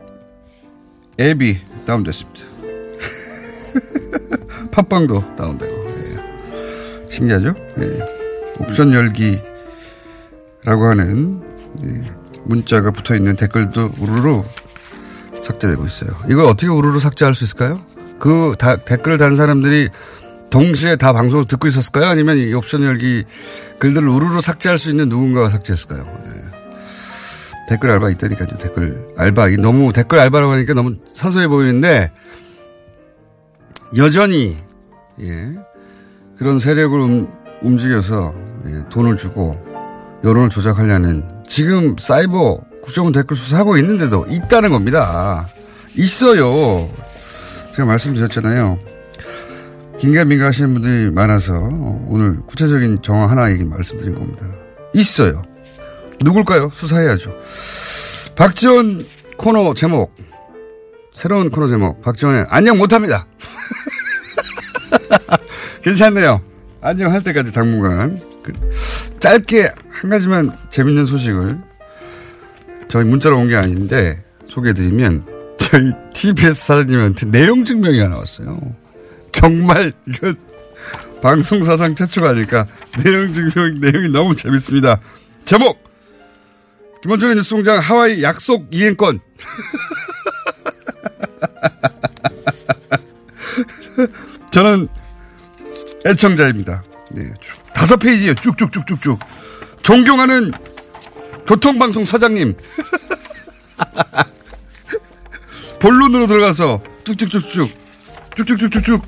앱이 1.20 1.58
다운됐습니다. 1.86 2.42
팟빵도 4.72 5.36
다운되고. 5.36 5.86
예. 5.90 7.12
신기하죠? 7.12 7.56
예. 7.80 8.00
옵션 8.60 8.94
열기라고 8.94 9.42
하는 10.66 11.42
예. 11.84 12.02
문자가 12.44 12.92
붙어 12.92 13.16
있는 13.16 13.36
댓글도 13.36 13.92
우르르 14.00 14.44
삭제되고 15.42 15.86
있어요. 15.86 16.12
이걸 16.30 16.46
어떻게 16.46 16.68
우르르 16.68 17.00
삭제할 17.00 17.34
수 17.36 17.44
있을까요? 17.44 17.82
그 18.20 18.56
다, 18.58 18.78
댓글을 18.78 19.18
단 19.18 19.36
사람들이 19.36 19.90
동시에 20.50 20.96
다 20.96 21.14
방송을 21.14 21.46
듣고 21.46 21.68
있었을까요? 21.68 22.06
아니면 22.06 22.38
이 22.38 22.54
옵션 22.54 22.84
열기 22.84 23.26
글들을 23.80 24.08
우르르 24.08 24.42
삭제할 24.42 24.78
수 24.78 24.90
있는 24.90 25.10
누군가가 25.10 25.50
삭제했을까요? 25.50 26.06
예. 26.28 26.48
댓글 27.70 27.92
알바 27.92 28.10
있다니까요. 28.12 28.58
댓글 28.58 29.08
알바. 29.18 29.50
너무 29.60 29.92
댓글 29.92 30.20
알바라고 30.20 30.54
하니까 30.54 30.74
너무 30.74 30.96
사소해 31.14 31.48
보이는데 31.48 32.12
여전히 33.98 34.58
예. 35.20 35.56
그런 36.38 36.60
세력을 36.60 36.98
움, 36.98 37.28
움직여서 37.62 38.34
예, 38.68 38.84
돈을 38.90 39.18
주고 39.18 39.62
여론을 40.24 40.50
조작하려는 40.50 41.28
지금 41.48 41.96
사이버 41.98 42.60
국정원 42.84 43.12
댓글 43.12 43.36
수사하고 43.36 43.78
있는데도 43.78 44.26
있다는 44.30 44.70
겁니다. 44.70 45.48
있어요. 45.96 46.90
제가 47.78 47.86
말씀드렸잖아요. 47.86 48.80
긴가민가 50.00 50.48
하시는 50.48 50.74
분들이 50.74 51.12
많아서 51.12 51.54
오늘 52.08 52.42
구체적인 52.48 53.04
정황 53.04 53.30
하나 53.30 53.52
얘기 53.52 53.64
말씀드린 53.64 54.16
겁니다. 54.16 54.48
있어요. 54.94 55.44
누굴까요? 56.22 56.72
수사해야죠. 56.74 57.36
박지원 58.36 59.06
코너 59.38 59.76
제목. 59.76 60.16
새로운 61.14 61.52
코너 61.52 61.68
제목. 61.68 62.02
박지원의 62.02 62.48
안녕 62.50 62.80
못합니다. 62.80 63.28
괜찮네요. 65.84 66.42
안녕 66.82 67.14
할 67.14 67.22
때까지 67.22 67.54
당분간. 67.54 68.20
그 68.42 68.54
짧게 69.20 69.72
한 69.92 70.10
가지만 70.10 70.52
재밌는 70.72 71.06
소식을 71.06 71.60
저희 72.88 73.06
문자로 73.06 73.38
온 73.38 73.48
게 73.48 73.56
아닌데 73.56 74.24
소개해드리면 74.48 75.37
저희 75.58 75.92
TBS 76.14 76.68
사장님한테 76.68 77.26
내용 77.28 77.64
증명이 77.66 78.00
하나 78.00 78.18
왔어요. 78.18 78.60
정말 79.32 79.92
이거 80.08 80.34
방송 81.22 81.64
사상 81.64 81.96
최초가 81.96 82.30
아닐까. 82.30 82.68
내용 83.04 83.34
증명 83.34 83.80
내용이 83.80 84.10
너무 84.10 84.36
재밌습니다. 84.36 85.00
제목 85.46 85.84
김원준의 87.02 87.38
뉴스공장 87.38 87.80
하와이 87.80 88.22
약속 88.24 88.68
이행권. 88.72 89.20
저는 94.52 94.88
애청자입니다. 96.06 96.84
네, 97.12 97.34
쭉, 97.42 97.58
다섯 97.74 97.98
페이지에 97.98 98.36
쭉쭉쭉쭉쭉. 98.36 99.20
존경하는 99.82 100.52
교통방송 101.48 102.06
사장님. 102.06 102.56
본론으로 105.88 106.28
들어가서 106.28 106.82
쭉쭉쭉쭉. 107.06 107.70
쭉쭉쭉쭉쭉. 108.36 109.02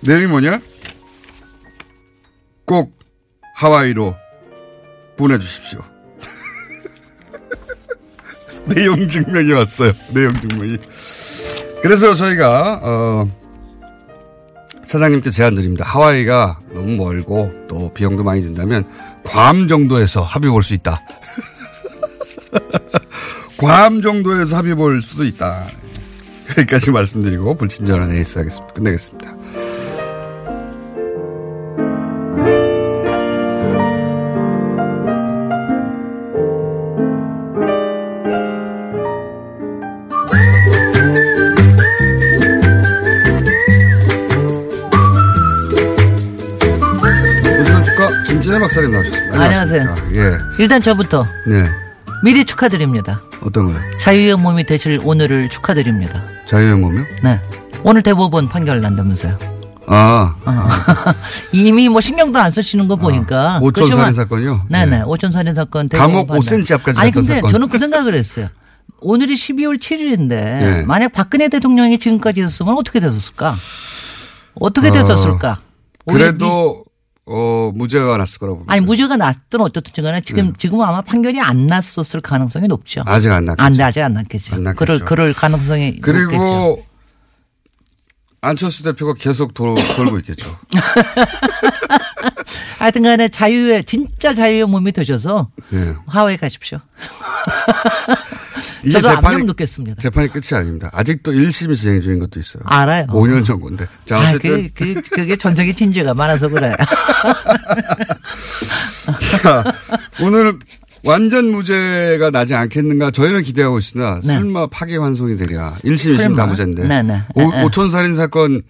내용이 0.00 0.26
뭐냐? 0.26 0.58
꼭 2.64 2.98
하와이로 3.56 4.16
보내주십시오. 5.18 5.82
내용 8.64 9.06
증명이 9.06 9.52
왔어요. 9.52 9.92
내용 10.14 10.32
증명이. 10.40 10.78
그래서 11.82 12.14
저희가, 12.14 12.80
어, 12.82 13.30
사장님께 14.86 15.28
제안 15.28 15.54
드립니다. 15.54 15.84
하와이가 15.86 16.58
너무 16.72 16.96
멀고 16.96 17.52
또 17.68 17.92
비용도 17.92 18.24
많이 18.24 18.40
든다면 18.40 18.88
괌 19.24 19.68
정도에서 19.68 20.22
합의 20.22 20.50
볼 20.50 20.62
수 20.62 20.72
있다. 20.72 21.04
괌 23.60 24.00
정도에서 24.00 24.56
합의 24.56 24.74
볼 24.74 25.02
수도 25.02 25.22
있다. 25.22 25.66
여기까지 26.56 26.90
말씀드리고 26.90 27.54
불친절한 27.56 28.10
에이스 28.10 28.38
하겠습니다. 28.38 28.72
끝내겠습니다. 28.72 29.34
김진애 48.26 48.58
박사님 48.58 48.90
나오셨습니다. 48.90 49.42
안녕하세요. 49.42 49.94
예. 50.14 50.38
일단 50.58 50.80
저부터 50.80 51.26
네. 51.46 51.89
미리 52.22 52.44
축하드립니다. 52.44 53.20
어떤 53.42 53.72
거요? 53.72 53.80
자유의 53.98 54.36
몸이 54.36 54.64
되실 54.64 55.00
오늘을 55.02 55.48
축하드립니다. 55.48 56.22
자유의 56.46 56.76
몸이요? 56.76 57.04
네. 57.22 57.40
오늘 57.82 58.02
대법원 58.02 58.48
판결 58.48 58.80
난다면서요. 58.82 59.38
아. 59.86 60.34
어. 60.44 60.68
이미 61.52 61.88
뭐 61.88 62.00
신경도 62.00 62.38
안 62.38 62.50
쓰시는 62.50 62.88
거 62.88 62.96
보니까. 62.96 63.58
오촌 63.62 63.86
그렇지만- 63.86 63.98
살인 64.00 64.12
사건이요? 64.12 64.66
네네. 64.68 64.98
네. 64.98 65.02
오촌 65.02 65.32
살인 65.32 65.54
사건. 65.54 65.88
감옥 65.88 66.26
대법원 66.26 66.44
판단. 66.44 66.60
5cm 66.60 66.74
앞까지 66.74 67.00
아니 67.00 67.10
근데 67.10 67.34
사건. 67.36 67.50
저는 67.50 67.68
그 67.68 67.78
생각을 67.78 68.14
했어요. 68.14 68.48
오늘이 69.00 69.34
12월 69.34 69.78
7일인데 69.80 70.32
예. 70.32 70.84
만약 70.86 71.12
박근혜 71.12 71.48
대통령이 71.48 71.98
지금까지 71.98 72.40
있었으면 72.42 72.76
어떻게 72.76 73.00
됐었을까? 73.00 73.56
어떻게 74.54 74.88
어, 74.88 74.92
됐었을까? 74.92 75.58
오히려 76.04 76.26
그래도 76.26 76.84
어 77.32 77.70
무죄가 77.74 78.16
났을 78.16 78.40
거라고 78.40 78.56
봅니다. 78.58 78.72
아니 78.72 78.84
무죄가 78.84 79.16
났든 79.16 79.60
어떻든 79.60 80.02
간에 80.02 80.20
지금 80.20 80.48
음. 80.48 80.52
지금은 80.56 80.84
아마 80.84 81.00
판결이 81.00 81.40
안 81.40 81.68
났었을 81.68 82.20
가능성이 82.20 82.66
높죠. 82.66 83.02
아직 83.06 83.30
안 83.30 83.44
났겠죠. 83.44 83.64
안, 83.64 83.72
네, 83.72 83.82
아직 83.84 84.02
안 84.02 84.14
났겠죠. 84.14 84.56
안 84.56 84.64
났겠죠. 84.64 84.84
그럴 84.84 84.98
그럴 84.98 85.32
가능성이 85.32 85.92
높겠죠. 85.92 86.00
그리고 86.02 86.84
안철수 88.40 88.82
대표가 88.82 89.14
계속 89.14 89.54
돌, 89.54 89.76
돌고 89.96 90.18
있겠죠. 90.18 90.50
하여튼 92.78 93.02
간에 93.02 93.28
자유의 93.28 93.84
진짜 93.84 94.32
자유의 94.32 94.64
몸이 94.64 94.92
되셔서 94.92 95.50
예. 95.74 95.94
하와이 96.06 96.36
가십시오. 96.36 96.78
이게 98.82 98.90
저도 99.00 99.08
재판이 99.16 99.44
놓겠습니다. 99.44 100.00
재판이 100.00 100.28
끝이 100.28 100.58
아닙니다. 100.58 100.90
아직도 100.92 101.32
1심이 101.32 101.76
진행 101.76 102.00
중인 102.00 102.18
것도 102.20 102.40
있어요. 102.40 102.62
알아요. 102.66 103.06
5년 103.06 103.44
전 103.44 103.60
건데. 103.60 103.86
자, 104.04 104.16
아, 104.16 104.28
어쨌든 104.28 104.70
그게, 104.72 104.94
그게, 104.94 105.00
그게 105.10 105.36
전적인 105.36 105.74
진지가 105.74 106.14
많아서 106.14 106.48
그래. 106.48 106.74
자, 109.42 109.64
오늘 110.22 110.58
완전 111.04 111.50
무죄가 111.50 112.30
나지 112.30 112.54
않겠는가 112.54 113.10
저희는 113.10 113.42
기대하고 113.42 113.78
있으나 113.78 114.20
네. 114.22 114.34
설마 114.34 114.68
파기환송이 114.68 115.36
되랴. 115.36 115.76
1심, 115.84 116.18
2심 116.18 116.36
다. 116.36 116.46
무죄인데. 116.46 116.86
네, 116.86 117.02
네. 117.02 117.22
오촌살인 117.64 118.14
사건 118.14 118.62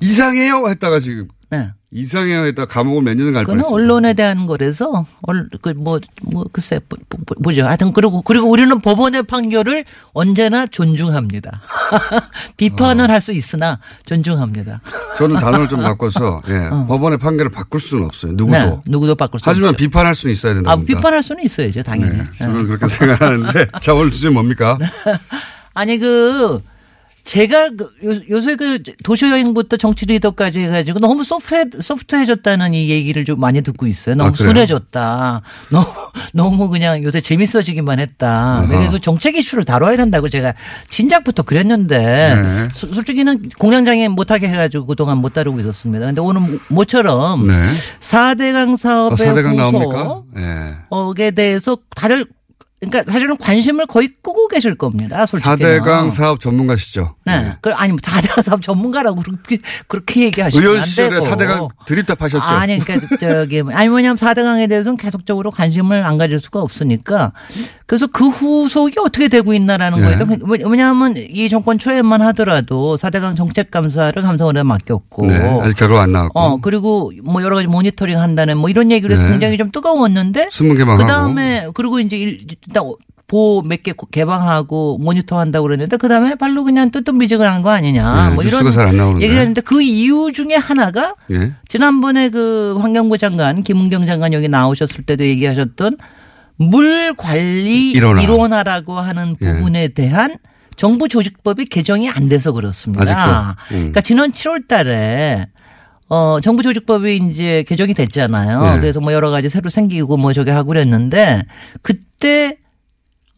이상해요 0.00 0.68
했다가 0.68 1.00
지금 1.00 1.28
네. 1.58 1.70
이상해요 1.96 2.44
했다가 2.46 2.66
감옥을 2.66 3.02
몇 3.02 3.16
년을 3.16 3.32
갈 3.32 3.44
뻔했어요. 3.44 3.72
언론에 3.72 4.14
대한 4.14 4.46
거라서 4.46 5.06
그뭐 5.62 6.00
뭐 6.24 6.44
글쎄 6.52 6.80
뭐, 6.88 6.98
뭐, 7.08 7.36
뭐죠. 7.38 7.66
하여튼 7.66 7.92
그리고 7.92 8.20
그리고 8.22 8.50
우리는 8.50 8.80
법원의 8.80 9.22
판결을 9.22 9.84
언제나 10.12 10.66
존중합니다. 10.66 11.62
비판을 12.58 13.08
할수 13.10 13.30
있으나 13.30 13.78
존중합니다. 14.06 14.80
저는 15.16 15.36
단어를 15.36 15.68
좀 15.68 15.82
바꿔서 15.82 16.42
예, 16.50 16.68
법원의 16.88 17.18
판결을 17.18 17.52
바꿀 17.52 17.78
수는 17.80 18.06
없어요. 18.06 18.32
누구도. 18.32 18.58
네, 18.58 18.80
누구도 18.88 19.14
바꿀 19.14 19.38
수 19.38 19.48
하지만 19.48 19.70
없죠. 19.70 19.84
비판할 19.84 20.16
수는 20.16 20.32
있어야 20.32 20.54
된다. 20.54 20.72
아, 20.72 20.76
비판할 20.76 21.22
수는 21.22 21.44
있어야죠, 21.44 21.84
당연히. 21.84 22.18
네, 22.18 22.24
저는 22.38 22.66
그렇게 22.66 22.88
생각하는데 22.88 23.68
자 23.80 23.94
오늘 23.94 24.10
주제 24.10 24.28
뭡니까? 24.30 24.78
아니 25.74 25.98
그 25.98 26.60
제가 27.24 27.70
그 27.70 27.84
요- 28.04 28.20
요새 28.28 28.54
그 28.54 28.82
도시 29.02 29.24
여행부터 29.24 29.78
정치 29.78 30.04
리더까지 30.04 30.60
해가지고 30.60 30.98
너무 30.98 31.24
소프트해, 31.24 31.64
소프트해졌다는 31.80 32.74
이 32.74 32.90
얘기를 32.90 33.24
좀 33.24 33.40
많이 33.40 33.62
듣고 33.62 33.86
있어요. 33.86 34.14
너무 34.14 34.30
아? 34.32 34.36
순해졌다. 34.36 35.40
너무 35.72 35.86
너무 36.34 36.68
그냥 36.68 37.02
요새 37.02 37.20
재밌어지기만 37.22 37.98
했다. 37.98 38.66
그래서 38.68 38.98
정책 38.98 39.36
이슈를 39.36 39.64
다뤄야 39.64 39.96
된다고 39.96 40.28
제가 40.28 40.52
진작부터 40.90 41.44
그랬는데 41.44 41.98
네. 42.34 42.68
수- 42.72 42.92
솔직히는 42.92 43.48
공장장애 43.58 44.06
못하게 44.08 44.48
해가지고 44.48 44.84
그동안 44.86 45.18
못 45.18 45.32
다루고 45.32 45.60
있었습니다. 45.60 46.04
근데 46.06 46.20
오늘 46.20 46.42
뭐- 46.42 46.58
모처럼 46.68 47.46
네. 47.46 47.54
4대강 48.00 48.74
어, 48.74 48.76
사업의 48.76 49.16
4대강 49.16 49.58
후속 49.58 49.72
나옵니까? 49.72 50.22
예. 50.38 51.24
에 51.26 51.30
대해서 51.30 51.78
다들 51.96 52.26
그러니까 52.84 53.10
사실은 53.10 53.36
관심을 53.36 53.86
거의 53.86 54.08
끄고 54.22 54.48
계실 54.48 54.74
겁니다. 54.74 55.26
솔직히. 55.26 55.48
4대강 55.50 56.10
사업 56.10 56.40
전문가시죠? 56.40 57.14
네. 57.24 57.56
그 57.60 57.72
아니 57.72 57.92
뭐 57.92 57.98
4대강 57.98 58.42
사업 58.42 58.62
전문가라고 58.62 59.22
그렇게 59.22 59.58
그렇게 59.88 60.22
얘기하시면 60.24 60.62
의원 60.62 60.80
안 60.80 60.84
시절에 60.84 61.20
되고. 61.20 61.24
4대강 61.24 61.68
드립답하셨죠? 61.86 62.44
아니 62.44 62.78
그러니까 62.78 63.16
저기 63.18 63.62
아니 63.72 63.88
뭐냐면 63.88 64.16
4대강에 64.16 64.68
대해서는 64.68 64.96
계속적으로 64.96 65.50
관심을 65.50 66.04
안 66.04 66.18
가질 66.18 66.38
수가 66.40 66.60
없으니까 66.60 67.32
그래서 67.86 68.06
그 68.06 68.28
후속이 68.28 68.94
어떻게 68.98 69.28
되고 69.28 69.52
있나라는 69.52 70.00
네. 70.00 70.16
거예요. 70.16 70.38
왜냐하면 70.68 71.14
이 71.16 71.48
정권 71.48 71.78
초에만 71.78 72.22
하더라도 72.22 72.96
4대강 72.96 73.36
정책 73.36 73.70
감사를 73.70 74.20
감사원에 74.22 74.62
맡겼고 74.62 75.26
네, 75.26 75.60
아직 75.62 75.76
결과 75.76 76.02
안 76.02 76.12
나왔고. 76.12 76.38
어 76.38 76.58
그리고 76.60 77.12
뭐 77.22 77.42
여러 77.42 77.56
가지 77.56 77.68
모니터링 77.68 78.18
한다는 78.18 78.56
뭐 78.56 78.70
이런 78.70 78.90
얘기를 78.90 79.14
해서 79.14 79.24
네. 79.24 79.30
굉장히 79.32 79.58
좀 79.58 79.70
뜨거웠는데 79.70 80.48
신문 80.50 80.76
개방하고. 80.76 81.02
그 81.04 81.08
다음에 81.08 81.68
그리고 81.74 82.00
이제 82.00 82.38
일- 82.82 82.86
일단 82.94 82.94
보호 83.26 83.62
몇개 83.62 83.94
개방하고 84.12 84.98
모니터 84.98 85.38
한다고 85.38 85.62
그랬는데 85.64 85.96
그 85.96 86.08
다음에 86.08 86.34
발로 86.34 86.62
그냥 86.62 86.90
뜨뜻미직을 86.90 87.48
한 87.50 87.62
거 87.62 87.70
아니냐 87.70 88.28
네, 88.28 88.34
뭐 88.34 88.44
이런. 88.44 88.62
얘기를 89.22 89.40
했는데 89.40 89.60
그 89.62 89.80
이유 89.82 90.30
중에 90.34 90.54
하나가 90.56 91.14
예. 91.32 91.52
지난번에 91.68 92.28
그 92.28 92.76
환경부 92.80 93.16
장관 93.16 93.62
김은경 93.62 94.04
장관 94.06 94.34
여기 94.34 94.48
나오셨을 94.48 95.04
때도 95.04 95.24
얘기하셨던 95.24 95.96
물 96.56 97.14
관리 97.16 97.92
일원화. 97.92 98.22
일원화라고 98.22 98.98
하는 99.00 99.34
예. 99.40 99.54
부분에 99.54 99.88
대한 99.88 100.36
정부 100.76 101.08
조직법이 101.08 101.64
개정이 101.66 102.10
안 102.10 102.28
돼서 102.28 102.52
그렇습니다. 102.52 103.56
음. 103.70 103.76
그러니까 103.76 104.00
지난 104.02 104.32
7월 104.32 104.68
달에 104.68 105.46
어, 106.10 106.38
정부 106.42 106.62
조직법이 106.62 107.16
이제 107.30 107.64
개정이 107.66 107.94
됐잖아요. 107.94 108.62
네. 108.74 108.80
그래서 108.80 109.00
뭐 109.00 109.12
여러 109.14 109.30
가지 109.30 109.48
새로 109.48 109.70
생기고 109.70 110.18
뭐 110.18 110.32
저기 110.34 110.50
하고 110.50 110.68
그랬는데 110.68 111.42
그때 111.80 112.58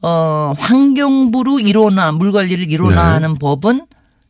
어, 0.03 0.53
환경부로 0.59 1.61
일원화, 1.61 2.13
물 2.13 2.33
관리를 2.33 2.71
일원화하는 2.71 3.33
네. 3.33 3.39
법은 3.41 3.87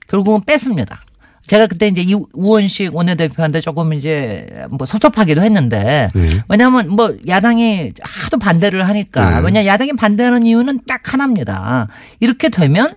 결국은 0.08 0.40
뺐습니다. 0.44 1.00
제가 1.46 1.66
그때 1.68 1.86
이제 1.86 2.02
이 2.02 2.14
우원식 2.32 2.94
원내대표한테 2.94 3.60
조금 3.60 3.92
이제 3.92 4.46
뭐 4.70 4.84
섭섭하기도 4.84 5.42
했는데 5.42 6.08
네. 6.12 6.40
왜냐하면 6.48 6.90
뭐 6.90 7.16
야당이 7.26 7.92
하도 8.00 8.38
반대를 8.38 8.88
하니까 8.88 9.40
네. 9.40 9.46
왜냐 9.46 9.64
야당이 9.64 9.92
반대하는 9.92 10.44
이유는 10.44 10.80
딱 10.88 11.12
하나입니다. 11.12 11.88
이렇게 12.18 12.48
되면 12.48 12.94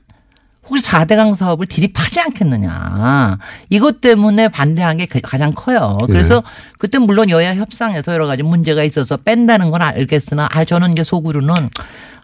혹시 0.69 0.85
4대강 0.87 1.35
사업을 1.35 1.65
디립하지 1.65 2.19
않겠느냐. 2.19 3.37
이것 3.69 4.01
때문에 4.01 4.49
반대한 4.49 4.97
게 4.97 5.05
그- 5.05 5.19
가장 5.21 5.51
커요. 5.55 5.97
그래서 6.07 6.35
네. 6.35 6.41
그때 6.77 6.97
물론 6.99 7.29
여야 7.29 7.55
협상에서 7.55 8.13
여러 8.13 8.27
가지 8.27 8.43
문제가 8.43 8.83
있어서 8.83 9.17
뺀다는 9.17 9.71
건 9.71 9.81
알겠으나 9.81 10.47
아 10.51 10.63
저는 10.65 10.91
이제 10.91 11.03
속으로는 11.03 11.69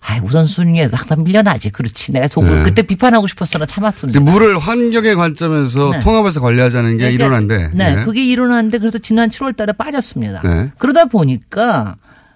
아 0.08 0.20
우선순위에서 0.24 0.96
항상 0.98 1.24
밀려나지. 1.24 1.72
그렇지. 1.72 2.12
내가 2.12 2.28
속으로 2.28 2.58
네. 2.58 2.64
그때 2.64 2.84
비판하고 2.84 3.26
싶었으나 3.26 3.66
참았습니다. 3.66 4.20
물을 4.20 4.60
환경의 4.60 5.16
관점에서 5.16 5.90
네. 5.94 6.00
통합해서 6.00 6.42
관리하자는 6.42 6.98
게 6.98 6.98
그러니까 6.98 7.26
일어난데. 7.26 7.70
네, 7.74 7.96
네. 7.96 8.02
그게 8.04 8.24
일어났는데 8.24 8.78
그래서 8.78 9.00
지난 9.00 9.30
7월 9.30 9.58
달에 9.58 9.74
빠졌습니다. 9.74 10.42
네. 10.44 10.72
그러다 10.78 11.06
보니까 11.06 11.96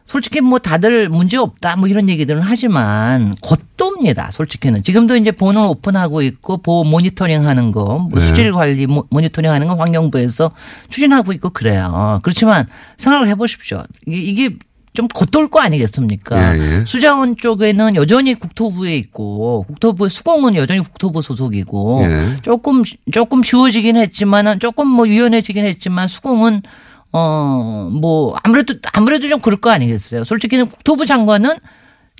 솔직히 0.09 0.41
뭐 0.41 0.57
다들 0.57 1.07
문제 1.07 1.37
없다 1.37 1.75
뭐 1.75 1.87
이런 1.87 2.09
얘기들은 2.09 2.41
하지만 2.41 3.35
곧도입니다. 3.41 4.31
솔직히는 4.31 4.81
지금도 4.81 5.15
이제 5.15 5.31
본을 5.31 5.61
오픈하고 5.61 6.23
있고 6.23 6.57
보호 6.57 6.83
모니터링 6.83 7.45
하는 7.45 7.71
거, 7.71 8.07
뭐 8.09 8.19
네. 8.19 8.21
수질 8.21 8.51
관리 8.51 8.87
모- 8.87 9.05
모니터링 9.11 9.51
하는 9.51 9.67
거 9.67 9.75
환경부에서 9.75 10.49
추진하고 10.89 11.31
있고 11.33 11.51
그래요. 11.51 12.19
그렇지만 12.23 12.65
생각을 12.97 13.27
해 13.27 13.35
보십시오. 13.35 13.83
이게, 14.07 14.17
이게 14.47 14.55
좀 14.93 15.07
곧돌 15.07 15.47
거 15.47 15.59
아니겠습니까? 15.61 16.57
예, 16.57 16.59
예. 16.59 16.83
수자원 16.87 17.35
쪽에는 17.37 17.95
여전히 17.95 18.33
국토부에 18.33 18.97
있고 18.97 19.63
국토부의 19.67 20.09
수공은 20.09 20.55
여전히 20.55 20.79
국토부 20.79 21.21
소속이고 21.21 22.01
예. 22.05 22.37
조금 22.41 22.81
조금 23.11 23.43
쉬워지긴 23.43 23.95
했지만은 23.95 24.59
조금 24.59 24.87
뭐 24.87 25.07
유연해지긴 25.07 25.65
했지만 25.65 26.07
수공은 26.07 26.63
어 27.11 27.89
뭐 27.91 28.35
아무래도 28.43 28.75
아무래도 28.93 29.27
좀 29.27 29.39
그럴 29.39 29.59
거 29.59 29.69
아니겠어요. 29.71 30.23
솔직히는 30.23 30.67
국토부 30.67 31.05
장관은 31.05 31.55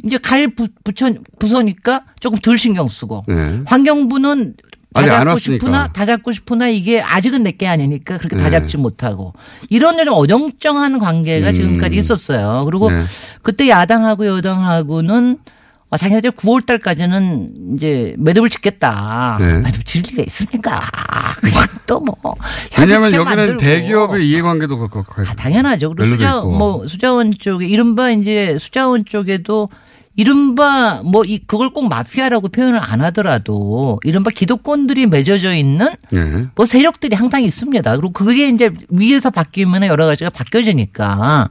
이제 0.04 0.18
갈 0.18 0.48
부, 0.56 0.68
부처 0.84 1.12
부서니까 1.40 2.04
조금 2.20 2.40
덜 2.40 2.58
신경 2.58 2.88
쓰고 2.88 3.24
네. 3.28 3.62
환경부는 3.66 4.56
다 4.94 5.06
잡고. 5.06 5.38
싶으나 5.38 5.88
다 5.94 6.06
잡고 6.06 6.32
싶으나 6.32 6.68
이게 6.70 7.00
아직은 7.02 7.44
내 7.44 7.52
게 7.52 7.68
아니니까 7.68 8.18
그렇게 8.18 8.36
다 8.38 8.46
네. 8.46 8.50
잡지 8.52 8.78
못하고 8.78 9.34
이런 9.70 10.04
좀 10.04 10.14
어정쩡한 10.16 10.98
관계가 11.00 11.50
음. 11.50 11.54
지금까지 11.54 11.98
있었어요. 11.98 12.64
그리고 12.66 12.90
네. 12.90 13.04
그때 13.44 13.70
야당하고 13.70 14.26
여당하고는 14.26 15.38
아, 15.92 15.98
자기네들 15.98 16.32
9월 16.32 16.66
달까지는 16.66 17.74
이제 17.76 18.14
매듭을 18.20 18.50
짓겠다. 18.50 19.38
네. 19.40 19.58
매듭 19.60 19.86
질 19.86 20.04
리가 20.04 20.22
있습니까? 20.28 20.82
그냥 21.42 21.66
또 21.88 22.00
뭐. 22.00 22.16
왜냐하면 22.78 23.12
여기는 23.12 23.36
만들고. 23.38 23.58
대기업의 23.58 24.30
이해관계도 24.30 24.78
그렇고. 24.78 25.04
아, 25.24 25.34
당연하죠. 25.34 25.96
그리고 25.96 26.10
수자. 26.16 26.42
뭐, 26.42 26.86
수자원 26.86 27.34
쪽에, 27.34 27.66
이른바 27.66 28.12
이제 28.12 28.58
수자원 28.60 29.04
쪽에도 29.06 29.70
이른바 30.20 31.02
뭐 31.04 31.24
이, 31.24 31.40
그걸 31.40 31.70
꼭 31.70 31.88
마피아라고 31.88 32.50
표현을 32.50 32.78
안 32.82 33.02
하더라도 33.02 34.00
이른바 34.04 34.32
기득권들이 34.32 35.06
맺어져 35.06 35.54
있는 35.54 35.88
네. 36.12 36.48
뭐 36.56 36.66
세력들이 36.66 37.16
항상 37.16 37.42
있습니다. 37.44 37.92
그리고 37.96 38.12
그게 38.12 38.50
이제 38.50 38.72
위에서 38.90 39.30
바뀌면 39.30 39.84
여러 39.84 40.06
가지가 40.06 40.30
바뀌어지니까 40.32 41.50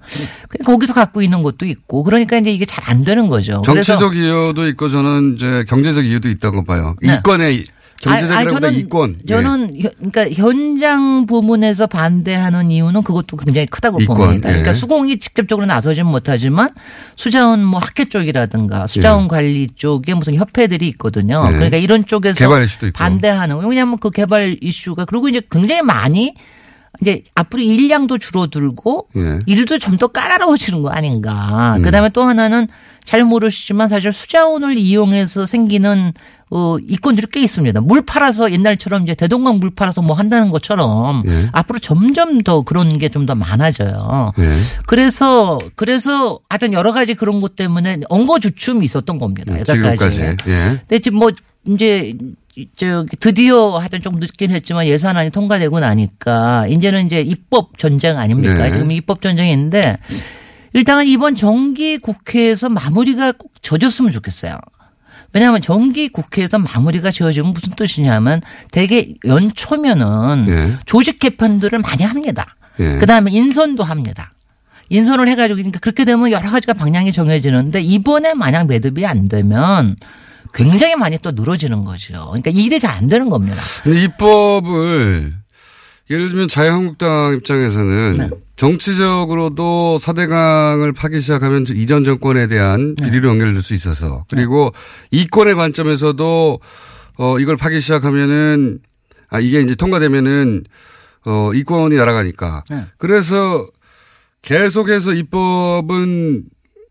거기서 0.66 0.93
갖고 0.93 1.23
있는 1.23 1.43
것도 1.43 1.64
있고 1.64 2.03
그러니까 2.03 2.37
이제 2.39 2.51
이게 2.51 2.64
잘 2.64 2.89
안 2.89 3.05
되는 3.05 3.29
거죠. 3.29 3.61
정치적 3.66 4.16
이유도 4.16 4.66
있고 4.69 4.89
저는 4.89 5.35
이제 5.35 5.64
경제적 5.69 6.07
이유도 6.07 6.31
있다고 6.31 6.64
봐요. 6.64 6.97
네. 7.03 7.14
이권의 7.14 7.64
경제적이라보다 8.01 8.68
이권. 8.70 9.16
예. 9.22 9.26
저는 9.26 9.82
혀- 9.82 9.90
그러니까 9.96 10.30
현장 10.30 11.26
부문에서 11.26 11.86
반대하는 11.86 12.70
이유는 12.70 13.03
그것도 13.03 13.36
굉장히 13.36 13.66
크다고 13.66 14.01
이권, 14.01 14.16
봅니다. 14.16 14.49
예. 14.49 14.53
그러니까 14.53 14.72
수공이 14.72 15.18
직접적으로 15.18 15.66
나서지는 15.66 16.11
못하지만 16.11 16.70
수자원 17.16 17.64
뭐 17.64 17.80
학회 17.80 18.05
쪽이라든가 18.05 18.86
수자원 18.86 19.26
관리 19.28 19.66
쪽에 19.74 20.14
무슨 20.14 20.34
협회들이 20.36 20.86
있거든요. 20.90 21.44
예. 21.49 21.53
그러니까 21.53 21.76
이런 21.76 22.05
쪽에서. 22.05 22.36
반대하는 22.92 23.57
왜냐하면 23.66 23.99
그 23.99 24.11
개발 24.11 24.57
이슈가 24.61 25.05
그리고 25.05 25.28
이제 25.28 25.40
굉장히 25.51 25.82
많이 25.82 26.34
이제 27.01 27.22
앞으로 27.34 27.62
일량도 27.62 28.18
줄어들고 28.18 29.09
예. 29.16 29.39
일도 29.47 29.78
좀 29.78 29.99
더 29.99 30.07
까다로워지는 30.09 30.82
거 30.82 30.91
아닌가. 30.91 31.74
음. 31.76 31.82
그다음에 31.82 32.09
또 32.11 32.22
하나는 32.22 32.68
잘 33.05 33.24
모르시지만 33.24 33.89
사실 33.89 34.12
수자원을 34.12 34.76
이용해서 34.78 35.47
생기는 35.47 36.12
어 36.51 36.76
이권들이 36.78 37.26
꽤 37.32 37.41
있습니다. 37.41 37.80
물 37.82 38.03
팔아서 38.03 38.53
옛날처럼 38.53 39.03
이제 39.03 39.14
대동강 39.14 39.59
물 39.59 39.70
팔아서 39.70 40.03
뭐 40.03 40.14
한다는 40.16 40.51
것처럼 40.51 41.22
예. 41.26 41.49
앞으로 41.53 41.78
점점 41.78 42.43
더 42.43 42.62
그런 42.62 42.99
게 42.99 43.09
좀 43.09 43.26
더 43.26 43.34
많아져요. 43.34 44.32
예. 44.39 44.45
그래서 44.86 45.59
그래서 45.76 46.39
하여튼 46.49 46.72
여러 46.72 46.93
가지 46.93 47.14
그런 47.14 47.41
것 47.41 47.55
때문에 47.57 48.01
엉거주춤이 48.09 48.84
있었던 48.84 49.18
겁니다. 49.18 49.53
음, 49.55 49.61
여태까지. 49.61 50.11
지금까지. 50.16 50.51
예. 50.51 50.64
근데 50.80 50.99
지금 51.01 51.18
뭐 51.18 51.30
이제 51.66 52.14
저 52.77 53.05
드디어 53.21 53.79
하여튼 53.79 54.01
좀 54.01 54.17
늦긴 54.17 54.51
했지만 54.51 54.87
예산안이 54.87 55.31
통과되고 55.31 55.79
나니까 55.81 56.67
이제는 56.69 57.07
이제 57.07 57.21
입법 57.21 57.79
전쟁 57.79 58.19
아닙니까? 58.19 58.65
네. 58.65 58.71
지금 58.71 58.91
입법 58.91 59.23
전쟁인데 59.23 59.99
일단은 60.73 61.07
이번 61.07 61.37
정기 61.37 61.99
국회에서 61.99 62.69
마무리가 62.69 63.33
꼭 63.33 63.53
져졌으면 63.63 64.13
좋겠어요. 64.13 64.59
왜냐하면 65.33 65.61
정기 65.61 66.09
국회에서 66.09 66.59
마무리가 66.59 67.11
지어지면 67.11 67.53
무슨 67.53 67.75
뜻이냐면 67.75 68.41
대개 68.73 69.15
연초면은 69.25 70.47
예. 70.49 70.79
조직 70.87 71.19
개편들을 71.19 71.79
많이 71.81 72.03
합니다. 72.03 72.57
예. 72.81 72.97
그다음에 72.97 73.31
인선도 73.31 73.85
합니다. 73.85 74.33
인선을 74.89 75.29
해가지고 75.29 75.57
그러니까 75.57 75.81
그렇게 75.81 76.05
되면 76.05 76.31
여러 76.33 76.49
가지가 76.51 76.73
방향이 76.73 77.13
정해지는데 77.13 77.83
이번에 77.83 78.33
만약 78.33 78.67
매듭이 78.69 79.05
안 79.05 79.29
되면 79.29 79.97
굉장히 80.55 80.96
많이 80.96 81.18
또 81.18 81.32
늘어지는 81.32 81.84
거죠. 81.84 82.26
그러니까 82.28 82.51
일이 82.51 82.78
잘안 82.78 83.07
되는 83.07 83.28
겁니다. 83.28 83.57
근데 83.82 84.03
입법을 84.05 85.34
예를 86.11 86.30
들면 86.30 86.49
자유한국당 86.49 87.34
입장에서는 87.36 88.12
네. 88.12 88.30
정치적으로도 88.57 89.99
사대강을 89.99 90.92
파기 90.92 91.20
시작하면 91.20 91.66
이전 91.74 92.05
정권에 92.05 92.46
대한 92.46 92.94
네. 92.96 93.07
비리로 93.11 93.28
연결될 93.28 93.62
수 93.62 93.74
있어서 93.74 94.24
그리고 94.30 94.72
이권의 95.11 95.55
관점에서도 95.55 96.61
어 97.18 97.38
이걸 97.38 97.57
파기 97.57 97.80
시작하면은 97.80 98.80
아 99.28 99.38
이게 99.40 99.61
이제 99.61 99.74
통과되면은 99.74 100.64
어 101.26 101.53
이권이 101.53 101.94
날아가니까 101.94 102.64
네. 102.70 102.86
그래서 102.96 103.66
계속해서 104.42 105.12
입법은 105.12 106.44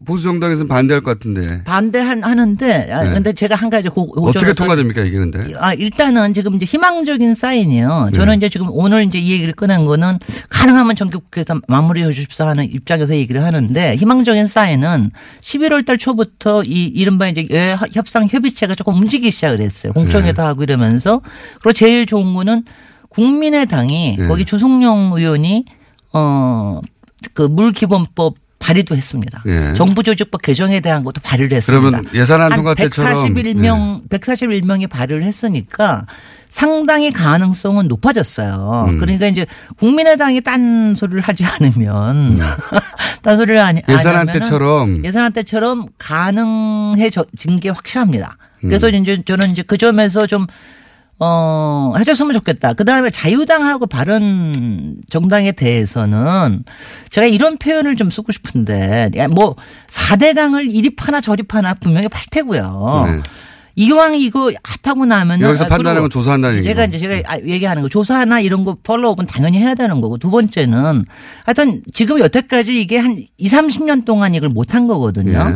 보수 0.05 0.23
정당에서는 0.25 0.67
반대할 0.67 1.01
것 1.01 1.11
같은데 1.11 1.63
반대하는데 1.63 2.91
아, 2.91 3.03
네. 3.03 3.13
근데 3.13 3.33
제가 3.33 3.55
한 3.55 3.69
가지 3.69 3.89
고, 3.89 4.13
어떻게 4.27 4.53
통과됩니까 4.53 5.01
이게 5.01 5.17
근데? 5.17 5.51
아, 5.57 5.73
일단은 5.73 6.35
지금 6.35 6.53
이제 6.53 6.65
희망적인 6.65 7.33
사인이요. 7.33 8.11
저는 8.13 8.33
네. 8.33 8.35
이제 8.35 8.49
지금 8.49 8.67
오늘 8.69 9.03
이제 9.03 9.17
이 9.17 9.31
얘기를 9.31 9.53
꺼낸 9.53 9.85
거는 9.85 10.19
가능하면 10.49 10.95
정기국회에서 10.95 11.61
마무리해 11.67 12.05
주십사 12.11 12.47
하는 12.47 12.65
입장에서 12.65 13.15
얘기를 13.15 13.43
하는데 13.43 13.95
희망적인 13.95 14.45
사인은 14.45 15.09
11월 15.41 15.85
달 15.85 15.97
초부터 15.97 16.63
이 16.63 16.85
이른바 16.85 17.27
이제 17.27 17.47
예, 17.49 17.75
협상 17.93 18.27
협의체가 18.29 18.75
조금 18.75 18.95
움직이기 18.95 19.31
시작을 19.31 19.61
했어요. 19.61 19.93
공청회도 19.93 20.43
하고 20.43 20.61
이러면서 20.61 21.21
그리고 21.61 21.73
제일 21.73 22.05
좋은 22.05 22.35
거는 22.35 22.65
국민의당이 23.09 24.17
네. 24.19 24.27
거기 24.27 24.45
주승용 24.45 25.13
의원이 25.15 25.65
어, 26.13 26.81
그 27.33 27.41
물기본법 27.41 28.35
발의도 28.59 28.95
했습니다. 28.95 29.43
예. 29.45 29.73
정부조직법 29.73 30.41
개정에 30.41 30.79
대한 30.79 31.03
것도 31.03 31.21
발의를 31.21 31.55
했습니다. 31.57 31.79
그러면 31.79 32.13
예산안 32.13 32.53
통과 32.55 32.73
때처럼 32.73 33.33
네. 33.33 33.43
141명 33.43 34.09
141명이 34.09 34.89
발의를 34.89 35.23
했으니까 35.23 36.05
상당히 36.49 37.11
가능성은 37.11 37.87
높아졌어요. 37.87 38.85
음. 38.89 38.99
그러니까 38.99 39.27
이제 39.27 39.45
국민의당이 39.77 40.41
딴 40.41 40.95
소리를 40.95 41.21
하지 41.21 41.45
않으면 41.45 42.39
딴 43.21 43.37
소리를 43.37 43.59
음. 43.59 43.81
예산안 43.89 44.27
때처럼 44.27 45.05
예산안 45.05 45.33
때처럼 45.33 45.85
가능해진 45.97 47.59
게 47.59 47.69
확실합니다. 47.69 48.37
음. 48.63 48.69
그래서 48.69 48.89
이제 48.89 49.21
저는 49.23 49.51
이제 49.51 49.61
그 49.61 49.77
점에서 49.77 50.25
좀 50.25 50.47
어, 51.20 51.93
해줬으면 51.97 52.34
좋겠다. 52.34 52.74
그 52.74 52.86
다음에 52.86 53.09
자유당하고 53.09 53.88
바른 53.88 54.97
정당에 55.09 55.51
대해서는 55.51 56.63
제가 57.09 57.26
이런 57.28 57.57
표현을 57.57 57.95
좀 57.95 58.09
쓰고 58.09 58.32
싶은데, 58.32 59.09
야, 59.18 59.28
뭐, 59.28 59.55
4대강을 59.89 60.74
이립하나 60.74 61.20
저립하나 61.22 61.74
분명히 61.76 62.07
팔 62.07 62.22
테고요. 62.30 63.05
네. 63.07 63.22
이왕 63.80 64.15
이거 64.15 64.51
합하고 64.63 65.05
나면 65.05 65.39
여기서 65.41 65.68
판단하는 65.68 66.01
건 66.01 66.09
조사한다는 66.09 66.63
제가 66.63 66.82
얘기고. 66.82 66.97
이제 66.97 67.07
제가 67.07 67.32
아, 67.32 67.38
얘기하는 67.39 67.84
거 67.84 67.89
조사나 67.89 68.39
이런 68.39 68.63
거 68.65 68.76
폴로업은 68.82 69.28
당연히 69.28 69.59
해야 69.59 69.76
되는 69.76 70.01
거고 70.01 70.18
두 70.18 70.32
번째는 70.32 71.05
하여튼 71.45 71.84
지금 71.93 72.20
여태까지 72.20 72.82
이게 72.82 72.97
한 72.97 73.24
2, 73.38 73.47
30년 73.47 74.03
동안 74.03 74.34
이걸 74.34 74.49
못 74.49 74.74
한 74.74 74.88
거거든요. 74.88 75.32
예. 75.51 75.55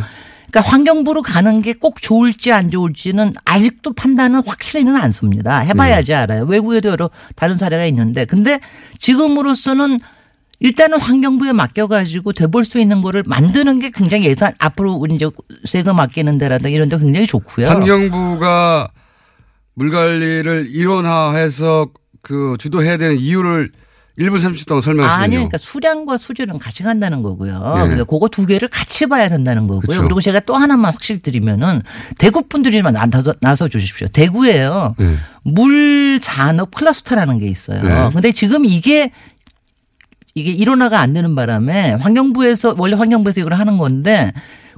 그러니까 0.51 0.69
환경부로 0.69 1.21
가는 1.21 1.61
게 1.61 1.71
꼭 1.73 2.01
좋을지 2.01 2.51
안 2.51 2.69
좋을지는 2.69 3.33
아직도 3.45 3.93
판단은 3.93 4.43
확실히는 4.45 4.95
않습니다. 4.97 5.59
해봐야지 5.59 6.13
알아요. 6.13 6.43
외국에도 6.43 6.89
여러 6.89 7.09
다른 7.35 7.57
사례가 7.57 7.85
있는데 7.87 8.25
근데 8.25 8.59
지금으로서는 8.99 9.99
일단은 10.59 10.99
환경부에 10.99 11.53
맡겨가지고 11.53 12.33
돼볼 12.33 12.65
수 12.65 12.77
있는 12.79 13.01
거를 13.01 13.23
만드는 13.25 13.79
게 13.79 13.89
굉장히 13.89 14.25
예산 14.25 14.53
앞으로 14.59 14.93
우리 14.93 15.15
이제 15.15 15.27
세금 15.65 15.99
아끼는 15.99 16.37
데라든가 16.37 16.69
이런 16.69 16.87
데 16.87 16.99
굉장히 16.99 17.25
좋고요. 17.25 17.67
환경부가 17.67 18.89
물 19.73 19.89
관리를 19.89 20.67
일원화해서 20.69 21.87
그 22.21 22.57
주도해야 22.59 22.97
되는 22.97 23.17
이유를 23.17 23.71
1분 24.20 24.38
30초 24.38 24.68
동안 24.68 24.82
설명하시면요. 24.82 25.24
아니요. 25.24 25.39
그러니까 25.39 25.57
수량과 25.57 26.18
수질은 26.18 26.59
같이 26.59 26.84
간다는 26.84 27.24
거고요. 27.24 27.53
네. 27.53 27.82
그러니까 27.82 28.03
그거 28.03 28.28
두 28.28 28.45
개를 28.45 28.68
같이 28.68 29.05
봐야 29.07 29.30
된다는 29.30 29.68
거고요. 29.68 29.82
그쵸. 29.88 30.01
그리고 30.03 30.22
제가 30.22 30.41
또 30.41 30.55
하나만 30.55 30.93
확실히 30.93 31.22
드리면은 31.22 31.82
대구 32.18 32.43
분들이만 32.43 32.93
나서, 32.93 33.34
나서 33.39 33.68
주십시오. 33.68 34.07
대구에요. 34.07 34.95
네. 34.97 35.16
물 35.43 36.20
산업 36.22 36.72
클러스터라는 36.76 37.39
게 37.39 37.47
있어요. 37.47 37.82
네. 37.82 38.09
근데 38.14 38.32
지금 38.32 38.66
이게 38.66 39.12
이게 40.34 40.51
일원화가 40.51 40.99
안 40.99 41.14
되는 41.14 41.36
바람에 41.36 41.93
환경부에서 41.93 42.76
원래 42.78 42.95
환경부에서 42.95 43.41
이걸 43.41 43.53
하는 43.53 43.78
건데 43.78 44.32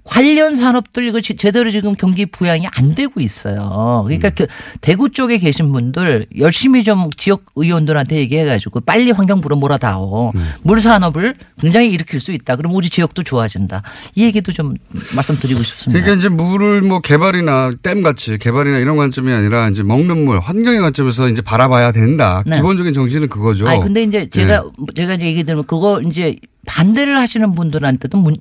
관련 0.04 0.56
산업들 0.58 1.06
이거 1.08 1.22
지- 1.22 1.36
제대로 1.38 1.72
지금 1.72 1.96
경기 1.96 2.26
부양이 2.26 2.68
안 2.76 2.94
되고 2.94 3.22
있어요. 3.22 4.04
그러니까 4.06 4.28
음. 4.30 4.32
그 4.36 4.48
대구 4.82 5.10
쪽에 5.10 5.38
계신 5.38 5.72
분들 5.72 6.26
열심히 6.40 6.84
좀 6.84 7.10
지역 7.16 7.46
의원들한테 7.56 8.18
얘기해가지고 8.18 8.82
빨리 8.82 9.12
환경부로 9.12 9.56
몰아다오. 9.56 10.34
음. 10.36 10.50
물 10.64 10.82
산업을 10.82 11.36
굉장히 11.60 11.90
일으킬 11.92 12.20
수 12.20 12.34
있다. 12.34 12.58
그럼 12.58 12.76
우리 12.76 12.90
지역도 12.90 13.24
좋아진다. 13.24 13.82
이 14.16 14.24
얘기도 14.26 14.52
좀 14.52 14.76
말씀드리고 15.16 15.62
싶습니다. 15.62 16.04
그러니까 16.04 16.20
이제 16.20 16.28
물을 16.28 16.82
뭐 16.82 17.00
개발이나 17.00 17.72
댐 17.82 18.02
같이 18.02 18.38
개발이나 18.38 18.80
이런 18.80 18.98
관점이 18.98 19.32
아니라 19.32 19.70
이제 19.70 19.84
먹는 19.84 20.26
물 20.26 20.40
환경의 20.40 20.82
관점에서 20.82 21.30
이제 21.30 21.42
바라봐야 21.42 21.94
된다. 21.94 22.44
네. 22.46 22.58
기본적인 22.58 22.92
정신은 22.94 23.30
그거죠. 23.30 23.68
아니 23.70 23.82
근데 23.82 24.04
이제 24.04 24.28
제가 24.30 24.64
네. 24.64 24.86
제가 24.96 25.14
이제 25.16 25.26
얘기 25.28 25.44
들으면 25.46 25.64
그거 25.66 26.02
이제 26.02 26.36
반대를 26.66 27.18
하시는 27.18 27.56
분들한테도 27.56 28.18
문, 28.18 28.36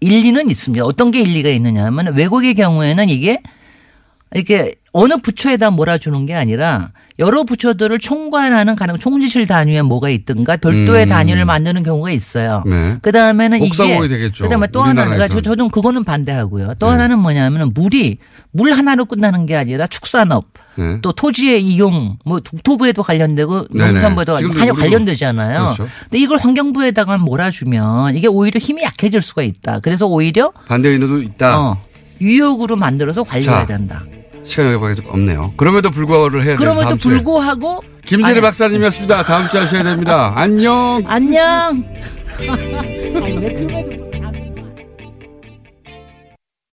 일리는 0.00 0.50
있습니다. 0.50 0.84
어떤 0.84 1.10
게 1.10 1.20
일리가 1.20 1.48
있느냐 1.50 1.84
하면 1.86 2.14
외국의 2.16 2.54
경우에는 2.54 3.08
이게 3.08 3.40
이렇게 4.34 4.74
어느 4.92 5.14
부처에다 5.18 5.70
몰아주는 5.70 6.26
게 6.26 6.34
아니라 6.34 6.90
여러 7.18 7.44
부처들을 7.44 7.98
총괄하는 7.98 8.74
가능 8.76 8.98
총지실 8.98 9.46
단위에 9.46 9.82
뭐가 9.82 10.10
있든가 10.10 10.56
별도의 10.56 11.04
음. 11.04 11.08
단위를 11.08 11.44
만드는 11.44 11.82
경우가 11.82 12.10
있어요. 12.10 12.62
네. 12.66 12.96
그 13.02 13.12
다음에는 13.12 13.62
이게 13.62 14.08
되겠죠. 14.08 14.44
그다음에 14.44 14.66
또 14.72 14.82
하나가. 14.82 15.28
저, 15.28 15.40
저는 15.40 15.68
그거는 15.70 16.02
반대하고요. 16.04 16.74
또 16.78 16.86
네. 16.86 16.92
하나는 16.92 17.18
뭐냐면은 17.20 17.72
물이 17.72 18.18
물 18.52 18.72
하나로 18.72 19.04
끝나는 19.04 19.46
게 19.46 19.54
아니라 19.56 19.86
축산업 19.86 20.46
네. 20.76 20.98
또 21.02 21.12
토지의 21.12 21.62
이용 21.64 22.18
뭐 22.24 22.40
국토부에도 22.40 23.02
관련되고. 23.02 23.66
농산부에도 23.70 24.36
우리도- 24.36 24.76
관련되잖아요. 24.76 25.58
그렇죠. 25.60 25.88
근데 26.04 26.18
이걸 26.18 26.38
환경부에다가 26.38 27.16
몰아주면 27.18 28.16
이게 28.16 28.26
오히려 28.26 28.58
힘이 28.58 28.82
약해질 28.82 29.22
수가 29.22 29.42
있다. 29.42 29.80
그래서 29.80 30.06
오히려 30.06 30.52
반대 30.66 30.88
의도도 30.90 31.22
있다. 31.22 31.60
어, 31.60 31.78
유역으로 32.20 32.76
만들어서 32.76 33.22
관리해야 33.22 33.60
자, 33.60 33.66
된다. 33.66 34.02
시간이 34.44 34.72
여기밖에 34.74 35.08
없네요. 35.08 35.52
그럼에도 35.56 35.90
불구하고를 35.90 36.44
해야. 36.44 36.56
그럼에도. 36.56 36.96
불구하고 36.96 37.82
아니, 38.22 38.40
박사님이었습니다. 38.40 39.22
다음 39.24 39.48
주에 39.48 39.60
하셔야 39.60 39.82
됩니다. 39.82 40.32
안녕. 40.36 41.02
안녕. 41.06 41.84
아니 42.38 43.38
왜 43.38 43.52
그럼에도 43.54 44.05